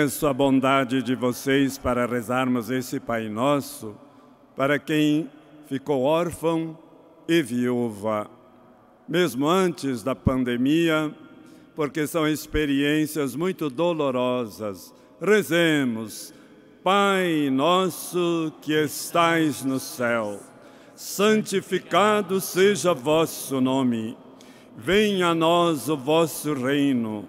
Peço 0.08 0.26
a 0.26 0.32
bondade 0.32 1.02
de 1.02 1.14
vocês 1.14 1.76
para 1.76 2.06
rezarmos 2.06 2.70
esse 2.70 2.98
Pai 2.98 3.28
Nosso 3.28 3.94
para 4.56 4.78
quem 4.78 5.30
ficou 5.66 6.00
órfão 6.02 6.78
e 7.28 7.42
viúva, 7.42 8.26
mesmo 9.06 9.46
antes 9.46 10.02
da 10.02 10.14
pandemia, 10.14 11.14
porque 11.76 12.06
são 12.06 12.26
experiências 12.26 13.36
muito 13.36 13.68
dolorosas. 13.68 14.94
Rezemos, 15.20 16.32
Pai 16.82 17.50
nosso 17.50 18.50
que 18.62 18.72
estais 18.72 19.62
no 19.62 19.78
céu, 19.78 20.40
santificado 20.94 22.40
seja 22.40 22.94
vosso 22.94 23.60
nome. 23.60 24.16
Venha 24.74 25.28
a 25.28 25.34
nós 25.34 25.90
o 25.90 25.98
vosso 25.98 26.54
reino. 26.54 27.28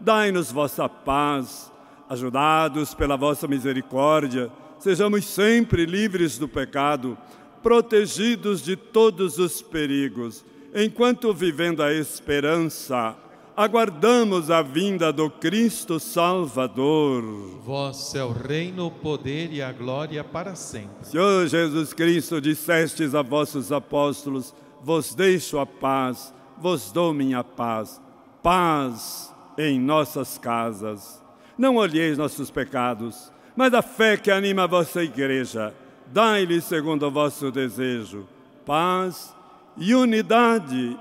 Dai-nos 0.00 0.52
vossa 0.52 0.88
paz, 0.88 1.72
ajudados 2.08 2.94
pela 2.94 3.16
vossa 3.16 3.48
misericórdia, 3.48 4.50
sejamos 4.78 5.24
sempre 5.24 5.84
livres 5.84 6.38
do 6.38 6.48
pecado, 6.48 7.18
protegidos 7.62 8.62
de 8.62 8.76
todos 8.76 9.38
os 9.38 9.60
perigos, 9.60 10.44
enquanto 10.74 11.34
vivendo 11.34 11.82
a 11.82 11.92
esperança, 11.92 13.16
aguardamos 13.56 14.52
a 14.52 14.62
vinda 14.62 15.12
do 15.12 15.28
Cristo 15.28 15.98
Salvador. 15.98 17.22
Vosso 17.64 18.16
é 18.16 18.22
o 18.22 18.30
reino, 18.30 18.86
o 18.86 18.90
poder 18.92 19.52
e 19.52 19.60
a 19.60 19.72
glória 19.72 20.22
para 20.22 20.54
sempre. 20.54 21.08
Senhor 21.08 21.48
Jesus 21.48 21.92
Cristo, 21.92 22.40
dissestes 22.40 23.16
a 23.16 23.22
vossos 23.22 23.72
apóstolos: 23.72 24.54
Vos 24.80 25.12
deixo 25.12 25.58
a 25.58 25.66
paz, 25.66 26.32
vos 26.56 26.92
dou 26.92 27.12
minha 27.12 27.42
paz. 27.42 28.00
Paz 28.40 29.34
em 29.58 29.80
nossas 29.80 30.38
casas. 30.38 31.20
Não 31.58 31.76
olheis 31.76 32.16
nossos 32.16 32.50
pecados, 32.50 33.32
mas 33.56 33.74
a 33.74 33.82
fé 33.82 34.16
que 34.16 34.30
anima 34.30 34.62
a 34.62 34.66
vossa 34.68 35.02
igreja. 35.02 35.74
Dai-lhe 36.06 36.60
segundo 36.60 37.06
o 37.06 37.10
vosso 37.10 37.50
desejo, 37.50 38.26
paz 38.64 39.34
e 39.76 39.94
unidade. 39.94 40.96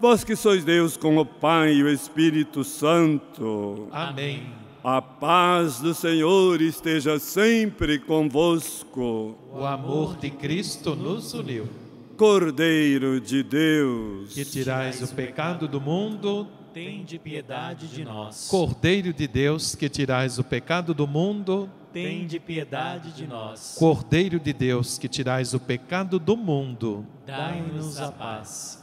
Vós 0.00 0.24
que 0.24 0.34
sois 0.34 0.64
Deus 0.64 0.96
com 0.96 1.18
o 1.18 1.26
Pai 1.26 1.74
e 1.74 1.82
o 1.84 1.88
Espírito 1.88 2.64
Santo. 2.64 3.88
Amém. 3.92 4.46
A 4.82 5.00
paz 5.00 5.78
do 5.78 5.94
Senhor 5.94 6.60
esteja 6.60 7.20
sempre 7.20 8.00
convosco. 8.00 9.38
O 9.52 9.64
amor 9.64 10.16
de 10.16 10.28
Cristo 10.30 10.96
nos 10.96 11.34
uniu. 11.34 11.68
Cordeiro 12.16 13.20
de 13.20 13.44
Deus, 13.44 14.34
Que 14.34 14.44
tirais 14.44 15.00
o 15.02 15.14
pecado 15.14 15.68
do 15.68 15.80
mundo, 15.80 16.48
Tende 16.72 17.18
piedade 17.18 17.86
de 17.86 18.02
nós. 18.02 18.48
Cordeiro 18.48 19.12
de 19.12 19.28
Deus, 19.28 19.74
que 19.74 19.90
tirais 19.90 20.38
o 20.38 20.44
pecado 20.44 20.94
do 20.94 21.06
mundo, 21.06 21.68
tende 21.92 22.40
piedade 22.40 23.12
de 23.12 23.26
nós. 23.26 23.76
Cordeiro 23.78 24.40
de 24.40 24.54
Deus, 24.54 24.96
que 24.96 25.06
tirais 25.06 25.52
o 25.52 25.60
pecado 25.60 26.18
do 26.18 26.34
mundo, 26.34 27.06
dai-nos 27.26 28.00
a 28.00 28.10
paz. 28.10 28.82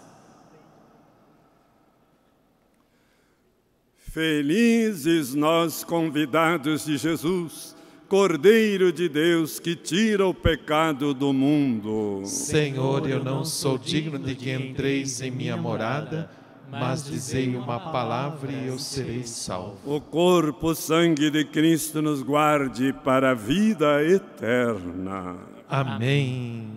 Felizes 3.98 5.34
nós 5.34 5.84
convidados 5.84 6.86
de 6.86 6.98
Jesus, 6.98 7.76
Cordeiro 8.08 8.92
de 8.92 9.08
Deus 9.08 9.60
que 9.60 9.76
tira 9.76 10.26
o 10.26 10.34
pecado 10.34 11.14
do 11.14 11.32
mundo. 11.32 12.24
Senhor, 12.26 13.08
eu 13.08 13.24
não 13.24 13.46
sou 13.46 13.78
digno 13.78 14.18
de 14.18 14.34
que 14.34 14.52
entreis 14.52 15.22
em 15.22 15.30
minha 15.30 15.56
morada, 15.56 16.28
mas 16.72 17.06
dizei 17.06 17.56
uma 17.56 17.80
palavra 17.80 18.52
e 18.52 18.68
eu 18.68 18.78
serei 18.78 19.24
salvo. 19.24 19.78
O 19.86 20.00
corpo, 20.00 20.76
sangue 20.76 21.30
de 21.32 21.44
Cristo 21.46 22.02
nos 22.02 22.22
guarde 22.22 22.94
para 23.04 23.32
a 23.32 23.34
vida 23.34 24.04
eterna. 24.04 25.38
Amém. 25.68 26.68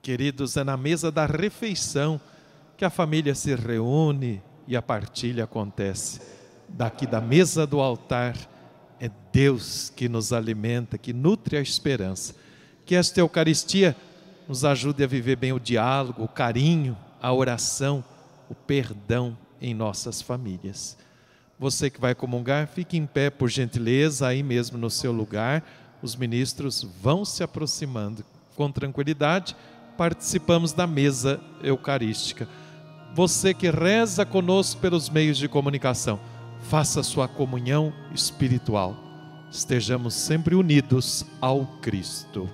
Queridos, 0.00 0.56
é 0.56 0.64
na 0.64 0.76
mesa 0.76 1.10
da 1.10 1.26
refeição 1.26 2.20
que 2.76 2.84
a 2.84 2.90
família 2.90 3.34
se 3.34 3.54
reúne 3.54 4.42
e 4.66 4.76
a 4.76 4.82
partilha 4.82 5.44
acontece. 5.44 6.20
Daqui 6.68 7.06
da 7.06 7.20
mesa 7.20 7.66
do 7.66 7.80
altar 7.80 8.36
é 8.98 9.10
Deus 9.32 9.92
que 9.94 10.08
nos 10.08 10.32
alimenta, 10.32 10.96
que 10.96 11.12
nutre 11.12 11.56
a 11.56 11.60
esperança. 11.60 12.34
Que 12.86 12.94
esta 12.94 13.20
Eucaristia 13.20 13.96
nos 14.48 14.64
ajude 14.64 15.04
a 15.04 15.06
viver 15.06 15.36
bem 15.36 15.52
o 15.52 15.60
diálogo, 15.60 16.24
o 16.24 16.28
carinho, 16.28 16.96
a 17.20 17.32
oração, 17.32 18.02
o 18.52 18.54
perdão 18.54 19.36
em 19.60 19.72
nossas 19.72 20.20
famílias. 20.20 20.96
Você 21.58 21.88
que 21.88 22.00
vai 22.00 22.14
comungar, 22.14 22.66
fique 22.66 22.98
em 22.98 23.06
pé, 23.06 23.30
por 23.30 23.48
gentileza, 23.48 24.26
aí 24.26 24.42
mesmo 24.42 24.76
no 24.76 24.90
seu 24.90 25.10
lugar. 25.10 25.64
Os 26.02 26.14
ministros 26.14 26.86
vão 27.00 27.24
se 27.24 27.42
aproximando 27.42 28.24
com 28.54 28.70
tranquilidade. 28.70 29.56
Participamos 29.96 30.72
da 30.72 30.86
mesa 30.86 31.40
eucarística. 31.62 32.46
Você 33.14 33.54
que 33.54 33.70
reza 33.70 34.26
conosco 34.26 34.80
pelos 34.80 35.08
meios 35.08 35.38
de 35.38 35.48
comunicação, 35.48 36.20
faça 36.68 37.02
sua 37.02 37.28
comunhão 37.28 37.92
espiritual. 38.14 38.96
Estejamos 39.50 40.14
sempre 40.14 40.54
unidos 40.54 41.24
ao 41.40 41.66
Cristo. 41.80 42.48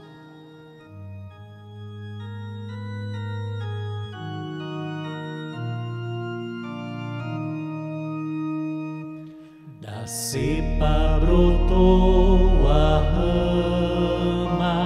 Cepa 10.09 11.21
brotou 11.21 12.67
a 12.67 12.99
rama, 13.13 14.81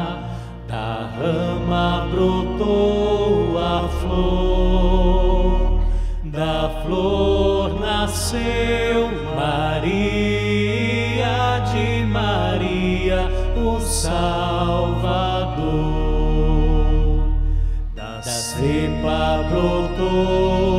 da 0.66 1.10
rama 1.16 2.08
brotou 2.10 3.56
a 3.56 3.88
flor, 4.00 5.80
da 6.24 6.82
flor 6.82 7.78
nasceu 7.78 9.12
Maria, 9.36 10.00
de 11.72 12.04
Maria 12.04 13.30
o 13.56 13.78
Salvador. 13.78 14.42
Da 17.94 18.20
cepa 18.22 19.44
brotou 19.48 20.71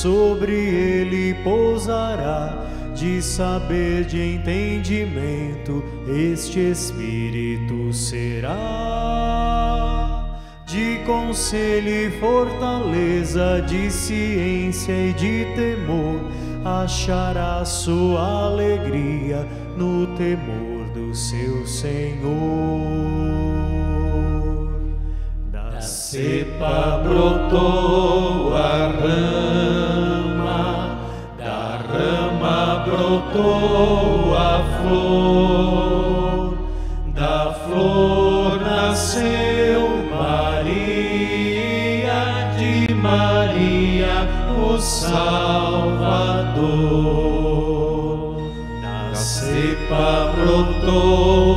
sobre 0.00 0.52
ele 0.52 1.34
pousará, 1.44 2.56
de 2.94 3.20
saber, 3.20 4.04
de 4.04 4.34
entendimento, 4.36 5.84
este 6.08 6.58
Espírito 6.70 7.92
será. 7.92 8.56
De 10.66 11.00
conselho 11.04 11.88
e 11.88 12.10
fortaleza, 12.18 13.60
de 13.66 13.90
ciência 13.90 14.92
e 14.92 15.12
de 15.12 15.44
temor, 15.54 16.20
achará 16.64 17.62
sua 17.64 18.46
alegria 18.46 19.46
no 19.76 20.06
temor 20.16 20.88
do 20.94 21.14
seu 21.14 21.66
Senhor. 21.66 22.30
Da 25.50 25.80
cepa 25.80 27.02
brotou 27.02 28.54
a 28.54 28.88
rama, 28.88 29.69
brotou 32.84 34.34
a 34.36 34.62
flor, 34.80 36.58
da 37.14 37.52
flor 37.66 38.60
nasceu 38.60 39.88
Maria, 40.10 41.40
de 42.56 42.94
Maria 42.94 44.28
o 44.56 44.78
Salvador. 44.78 45.20
Da 48.82 49.14
cepa 49.14 50.32
brotou 50.34 51.49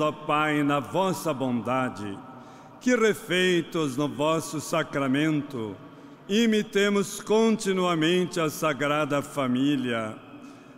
ó 0.00 0.12
Pai, 0.12 0.62
na 0.62 0.80
vossa 0.80 1.32
bondade, 1.32 2.18
que 2.80 2.94
refeitos 2.96 3.96
no 3.96 4.08
vosso 4.08 4.60
sacramento, 4.60 5.76
imitemos 6.28 7.20
continuamente 7.20 8.40
a 8.40 8.50
Sagrada 8.50 9.22
Família 9.22 10.16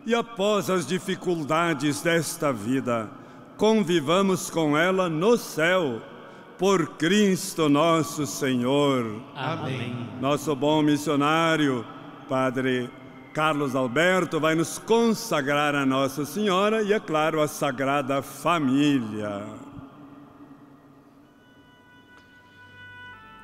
e, 0.06 0.14
após 0.14 0.70
as 0.70 0.86
dificuldades 0.86 2.02
desta 2.02 2.52
vida, 2.52 3.10
convivamos 3.56 4.48
com 4.48 4.76
ela 4.76 5.08
no 5.08 5.36
céu, 5.36 6.00
por 6.58 6.96
Cristo 6.96 7.68
nosso 7.68 8.26
Senhor. 8.26 9.22
Amém. 9.34 10.08
Nosso 10.20 10.54
bom 10.54 10.82
missionário, 10.82 11.84
Padre 12.28 12.90
Carlos 13.32 13.76
Alberto, 13.76 14.40
vai 14.40 14.56
nos 14.56 14.78
consagrar 14.78 15.72
a 15.76 15.86
Nossa 15.86 16.24
Senhora 16.24 16.82
e, 16.82 16.92
é 16.92 16.98
claro, 16.98 17.40
a 17.40 17.46
Sagrada 17.46 18.20
Família. 18.22 19.44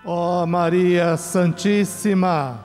Ó 0.05 0.45
Maria 0.45 1.17
Santíssima, 1.17 2.65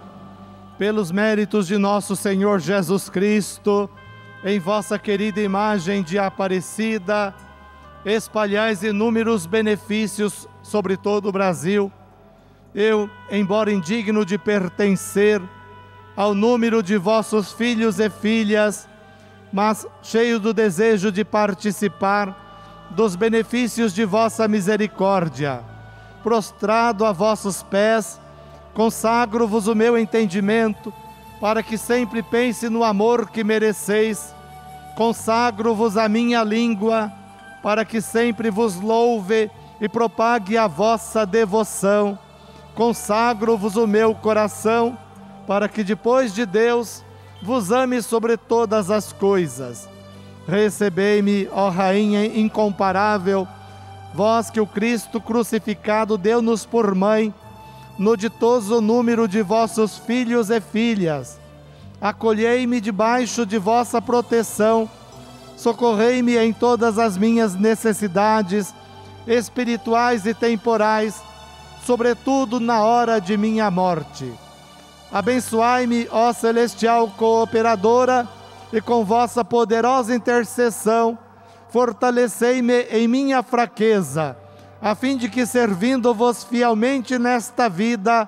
pelos 0.80 1.12
méritos 1.12 1.68
de 1.68 1.78
nosso 1.78 2.16
Senhor 2.16 2.60
Jesus 2.60 3.08
Cristo, 3.08 3.88
em 4.44 4.60
vossa 4.60 4.98
querida 4.98 5.40
imagem 5.40 6.02
de 6.02 6.18
Aparecida, 6.18 7.36
espalhais 8.04 8.82
inúmeros 8.82 9.46
benefícios 9.46 10.50
sobre 10.64 10.98
todo 10.98 11.30
o 11.30 11.32
Brasil. 11.32 11.92
Eu, 12.74 13.08
embora 13.30 13.72
indigno 13.72 14.26
de 14.26 14.40
pertencer 14.40 15.40
ao 16.16 16.34
número 16.34 16.82
de 16.84 16.98
vossos 16.98 17.52
filhos 17.52 18.00
e 18.00 18.10
filhas, 18.10 18.88
mas 19.52 19.86
cheio 20.02 20.40
do 20.40 20.54
desejo 20.54 21.12
de 21.12 21.24
participar 21.24 22.90
dos 22.92 23.16
benefícios 23.16 23.94
de 23.94 24.06
vossa 24.06 24.48
misericórdia, 24.48 25.62
prostrado 26.24 27.06
a 27.06 27.12
vossos 27.12 27.64
pés, 27.64 28.20
consagro-vos 28.74 29.68
o 29.68 29.76
meu 29.76 29.98
entendimento, 29.98 30.94
para 31.40 31.64
que 31.64 31.78
sempre 31.78 32.22
pense 32.22 32.70
no 32.70 32.84
amor 32.84 33.30
que 33.30 33.44
mereceis 33.44 34.34
Consagro-vos 34.96 35.98
a 35.98 36.10
minha 36.10 36.44
língua, 36.44 37.12
para 37.64 37.86
que 37.86 38.02
sempre 38.02 38.50
vos 38.50 38.80
louve 38.80 39.50
e 39.80 39.88
propague 39.88 40.58
a 40.58 40.68
vossa 40.68 41.26
devoção. 41.26 42.20
Consagro-vos 42.76 43.76
o 43.78 43.88
meu 43.88 44.14
coração, 44.14 44.98
para 45.52 45.68
que 45.68 45.84
depois 45.84 46.34
de 46.34 46.46
Deus 46.46 47.04
vos 47.42 47.74
ame 47.74 48.02
sobre 48.02 48.38
todas 48.38 48.90
as 48.90 49.12
coisas. 49.12 49.90
Recebei-me, 50.48 51.50
ó 51.52 51.68
Rainha 51.68 52.26
incomparável, 52.26 53.46
vós 54.14 54.50
que 54.50 54.62
o 54.62 54.66
Cristo 54.66 55.20
crucificado 55.20 56.18
deu-nos 56.18 56.66
por 56.66 56.96
mãe, 56.96 57.34
no 58.00 58.16
ditoso 58.16 58.80
número 58.80 59.28
de 59.28 59.42
vossos 59.42 59.98
filhos 59.98 60.50
e 60.50 60.62
filhas. 60.62 61.38
Acolhei-me 62.00 62.80
debaixo 62.80 63.46
de 63.46 63.58
vossa 63.58 64.02
proteção, 64.02 64.90
socorrei-me 65.58 66.38
em 66.38 66.54
todas 66.54 66.98
as 66.98 67.18
minhas 67.18 67.56
necessidades, 67.56 68.74
espirituais 69.28 70.26
e 70.26 70.34
temporais, 70.34 71.22
sobretudo 71.86 72.58
na 72.58 72.86
hora 72.86 73.20
de 73.20 73.36
minha 73.36 73.70
morte. 73.70 74.32
Abençoai-me, 75.12 76.08
ó 76.10 76.32
celestial 76.32 77.10
cooperadora, 77.18 78.28
e 78.72 78.80
com 78.80 79.04
vossa 79.04 79.44
poderosa 79.44 80.16
intercessão, 80.16 81.18
fortalecei-me 81.70 82.84
em 82.84 83.08
minha 83.08 83.44
fraqueza, 83.44 84.38
a 84.82 84.96
fim 84.96 85.18
de 85.18 85.30
que, 85.30 85.46
servindo-vos 85.46 86.44
fielmente 86.44 87.20
nesta 87.20 87.68
vida, 87.68 88.28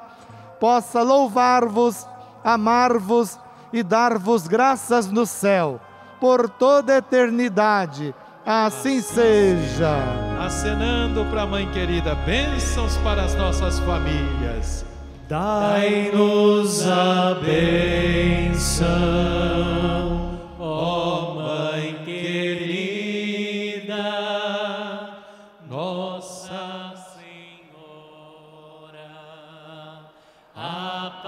possa 0.59 1.01
louvar-vos, 1.01 2.05
amar-vos 2.43 3.39
e 3.71 3.81
dar-vos 3.81 4.47
graças 4.47 5.09
no 5.09 5.25
céu, 5.25 5.79
por 6.19 6.49
toda 6.49 6.93
a 6.93 6.97
eternidade. 6.97 8.13
Assim 8.45 9.01
seja. 9.01 9.95
Acenando 10.45 11.25
para 11.25 11.43
a 11.43 11.47
mãe 11.47 11.69
querida, 11.71 12.13
bênçãos 12.13 12.97
para 12.97 13.23
as 13.23 13.34
nossas 13.36 13.79
famílias. 13.79 14.86
Dai-nos 15.28 16.86
a 16.86 17.36
benção, 17.36 18.88
ó 20.59 21.34
Mãe 21.36 21.95
querida, 22.03 23.93
Nossa 25.69 26.93
Senhora 27.15 28.11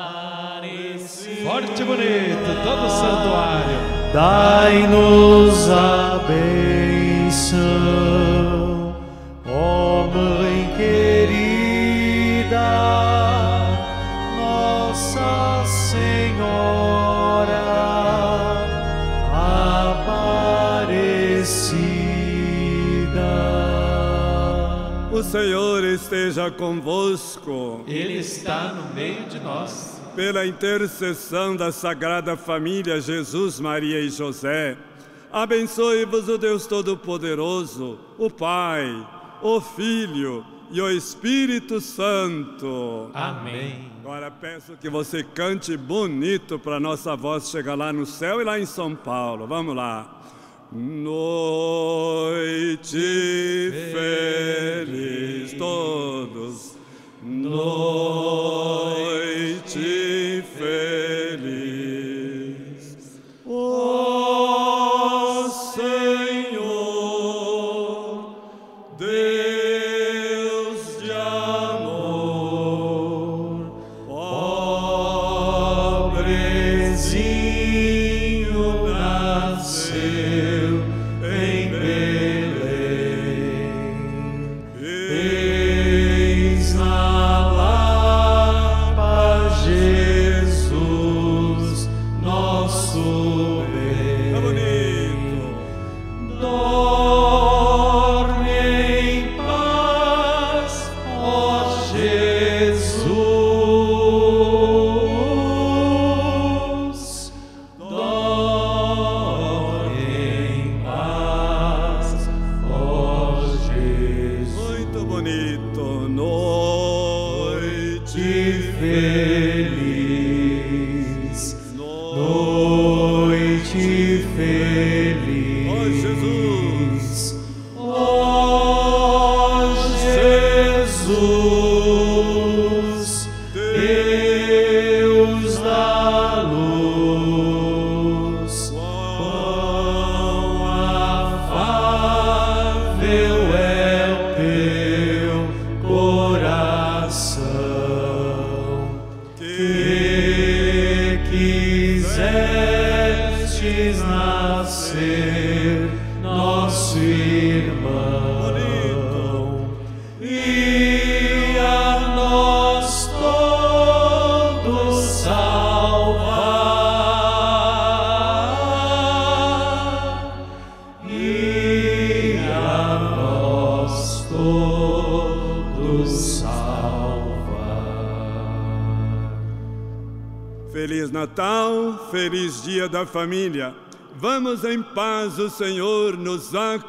Aparecida. 0.05 1.49
Forte 1.49 1.81
e 1.81 1.85
bonito, 1.85 2.63
todo 2.63 2.85
o 2.85 2.89
santuário. 2.89 3.79
Dai-nos 4.13 5.69
a 5.69 6.19
benção, 6.27 7.84
Senhor 25.31 25.83
esteja 25.83 26.51
convosco. 26.51 27.83
Ele 27.87 28.19
está 28.19 28.71
no 28.73 28.93
meio 28.93 29.23
de 29.25 29.39
nós. 29.39 30.01
Pela 30.15 30.45
intercessão 30.45 31.55
da 31.55 31.71
Sagrada 31.71 32.37
Família 32.37 33.01
Jesus, 33.01 33.59
Maria 33.59 33.99
e 33.99 34.09
José, 34.09 34.77
abençoe-vos 35.33 36.29
o 36.29 36.37
Deus 36.37 36.67
Todo-Poderoso, 36.67 37.99
o 38.17 38.29
Pai, 38.29 38.85
o 39.41 39.59
Filho 39.59 40.45
e 40.71 40.79
o 40.79 40.89
Espírito 40.89 41.81
Santo. 41.81 43.09
Amém. 43.13 43.91
Agora 44.01 44.31
peço 44.31 44.77
que 44.79 44.89
você 44.89 45.23
cante 45.23 45.75
bonito 45.75 46.57
para 46.59 46.79
nossa 46.79 47.15
voz 47.15 47.49
chegar 47.49 47.75
lá 47.75 47.91
no 47.91 48.05
céu 48.05 48.39
e 48.39 48.43
lá 48.43 48.59
em 48.59 48.65
São 48.65 48.95
Paulo. 48.95 49.47
Vamos 49.47 49.75
lá. 49.75 50.21
Noite 50.77 51.31
feliz 53.93 55.53
todos. 55.57 56.75
Noite 57.23 57.73
feliz. 60.57 62.01
Ó 63.47 64.64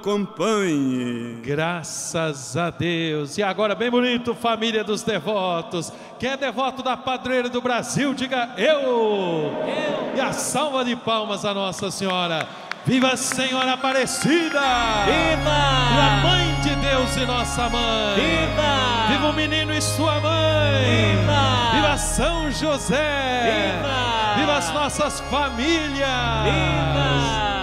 acompanhe. 0.07 1.40
Graças 1.42 2.57
a 2.57 2.70
Deus. 2.70 3.36
E 3.36 3.42
agora, 3.42 3.74
bem 3.74 3.90
bonito, 3.90 4.36
família 4.36 4.84
dos 4.84 5.02
devotos. 5.02 5.92
Quem 6.18 6.30
é 6.30 6.36
devoto 6.36 6.80
da 6.80 6.96
padroeira 6.96 7.48
do 7.48 7.61
Brasil, 7.61 8.14
diga 8.14 8.54
eu. 8.57 8.76
Eu. 8.76 10.14
E 10.14 10.20
a 10.20 10.32
salva 10.32 10.84
de 10.84 10.94
palmas 10.94 11.44
a 11.44 11.52
Nossa 11.52 11.90
Senhora. 11.90 12.46
Viva 12.84 13.09
a 13.09 13.16
Senhora 13.16 13.72
Aparecida! 13.72 14.61
Viva! 15.04 15.57
Viva 15.90 16.07
a 16.07 16.20
Mãe 16.22 16.54
de 16.61 16.74
Deus 16.76 17.16
e 17.16 17.26
nossa 17.26 17.68
mãe! 17.68 18.14
Viva! 18.14 19.09
Viva 19.09 19.28
o 19.28 19.32
menino 19.32 19.74
e 19.74 19.82
sua 19.82 20.20
mãe! 20.20 21.16
Viva! 21.16 21.72
Viva 21.74 21.98
São 21.98 22.48
José! 22.52 23.74
Viva! 23.74 24.36
Viva 24.38 24.57
as 24.57 24.72
nossas 24.72 25.18
famílias! 25.18 26.09
Viva! 26.44 27.55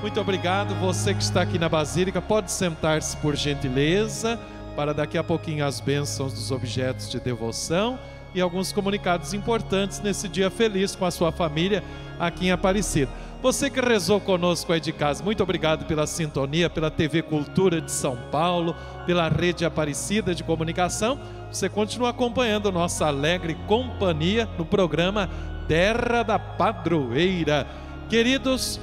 Muito 0.00 0.20
obrigado. 0.20 0.74
Você 0.76 1.12
que 1.12 1.22
está 1.22 1.42
aqui 1.42 1.58
na 1.58 1.68
Basílica, 1.68 2.22
pode 2.22 2.52
sentar-se 2.52 3.16
por 3.16 3.34
gentileza, 3.34 4.38
para 4.76 4.94
daqui 4.94 5.18
a 5.18 5.24
pouquinho 5.24 5.66
as 5.66 5.80
bênçãos 5.80 6.32
dos 6.32 6.52
objetos 6.52 7.10
de 7.10 7.18
devoção 7.18 7.98
e 8.32 8.40
alguns 8.40 8.70
comunicados 8.70 9.34
importantes 9.34 10.00
nesse 10.00 10.28
dia 10.28 10.50
feliz 10.50 10.94
com 10.94 11.04
a 11.04 11.10
sua 11.10 11.32
família 11.32 11.82
aqui 12.18 12.46
em 12.46 12.52
Aparecida. 12.52 13.10
Você 13.42 13.68
que 13.70 13.80
rezou 13.80 14.20
conosco 14.20 14.72
aí 14.72 14.80
de 14.80 14.92
casa, 14.92 15.22
muito 15.22 15.42
obrigado 15.42 15.84
pela 15.84 16.06
sintonia, 16.06 16.70
pela 16.70 16.90
TV 16.90 17.22
Cultura 17.22 17.80
de 17.80 17.90
São 17.90 18.16
Paulo, 18.30 18.76
pela 19.04 19.28
Rede 19.28 19.64
Aparecida 19.64 20.32
de 20.32 20.44
Comunicação. 20.44 21.18
Você 21.50 21.68
continua 21.68 22.10
acompanhando 22.10 22.70
nossa 22.70 23.06
alegre 23.06 23.56
companhia 23.66 24.48
no 24.56 24.64
programa 24.64 25.28
Terra 25.66 26.22
da 26.22 26.38
Padroeira. 26.38 27.66
Queridos, 28.08 28.80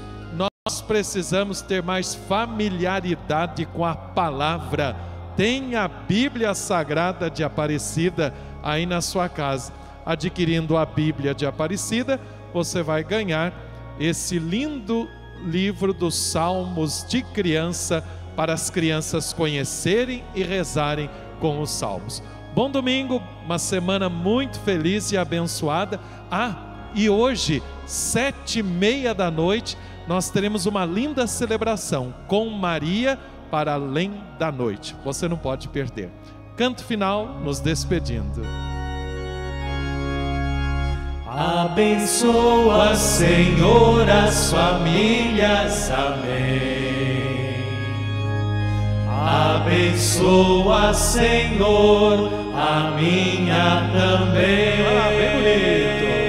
nós 0.68 0.82
precisamos 0.82 1.61
ter 1.61 1.84
mais 1.84 2.16
familiaridade 2.16 3.68
com 3.68 3.86
a 3.86 3.95
palavra. 3.95 4.95
Tenha 5.38 5.84
a 5.84 5.88
Bíblia 5.88 6.55
Sagrada 6.55 7.30
de 7.30 7.43
Aparecida 7.43 8.34
aí 8.63 8.84
na 8.88 8.99
sua 8.99 9.30
casa. 9.30 9.72
Adquirindo 10.03 10.76
a 10.76 10.84
Bíblia 10.84 11.36
de 11.36 11.45
Aparecida, 11.45 12.20
você 12.51 12.82
vai 12.82 13.03
ganhar 13.03 13.53
esse 13.99 14.39
lindo 14.39 15.07
livro 15.45 15.93
dos 15.93 16.16
Salmos 16.16 17.05
de 17.07 17.22
criança 17.22 18.03
para 18.36 18.51
as 18.51 18.72
crianças 18.72 19.34
conhecerem 19.34 20.24
e 20.34 20.41
rezarem 20.41 21.11
com 21.39 21.61
os 21.61 21.70
salmos. 21.70 22.24
Bom 22.55 22.72
domingo, 22.72 23.22
uma 23.45 23.59
semana 23.59 24.09
muito 24.09 24.59
feliz 24.61 25.11
e 25.11 25.18
abençoada. 25.18 25.99
Ah, 26.32 26.89
e 26.95 27.07
hoje, 27.07 27.61
sete 27.86 28.59
e 28.59 28.63
meia 28.63 29.13
da 29.13 29.30
noite, 29.30 29.78
nós 30.08 30.30
teremos 30.30 30.66
uma 30.66 30.86
linda 30.86 31.26
celebração 31.28 32.14
com 32.28 32.49
Maria 32.49 33.18
para 33.49 33.74
além 33.74 34.14
da 34.38 34.51
noite. 34.51 34.95
Você 35.03 35.28
não 35.28 35.38
pode 35.38 35.68
perder. 35.70 36.12
Canto 36.56 36.84
final, 36.84 37.28
nos 37.43 37.60
despedindo. 37.60 38.41
Abençoa, 41.28 42.95
Senhor, 42.95 44.10
as 44.10 44.51
famílias. 44.51 45.91
Amém. 45.91 46.86
Abençoa, 49.26 50.93
Senhor, 50.93 52.30
a 52.56 52.91
minha 52.95 53.89
também. 53.91 54.86
Ah, 54.86 55.10
bem 55.10 55.30
bonito. 55.36 56.24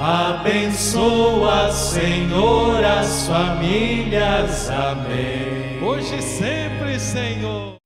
Abençoa, 0.00 1.70
Senhor, 1.72 2.82
as 2.82 3.26
famílias. 3.26 4.70
Amém. 4.70 5.78
Hoje 5.82 6.16
e 6.16 6.22
sempre, 6.22 6.98
Senhor. 6.98 7.79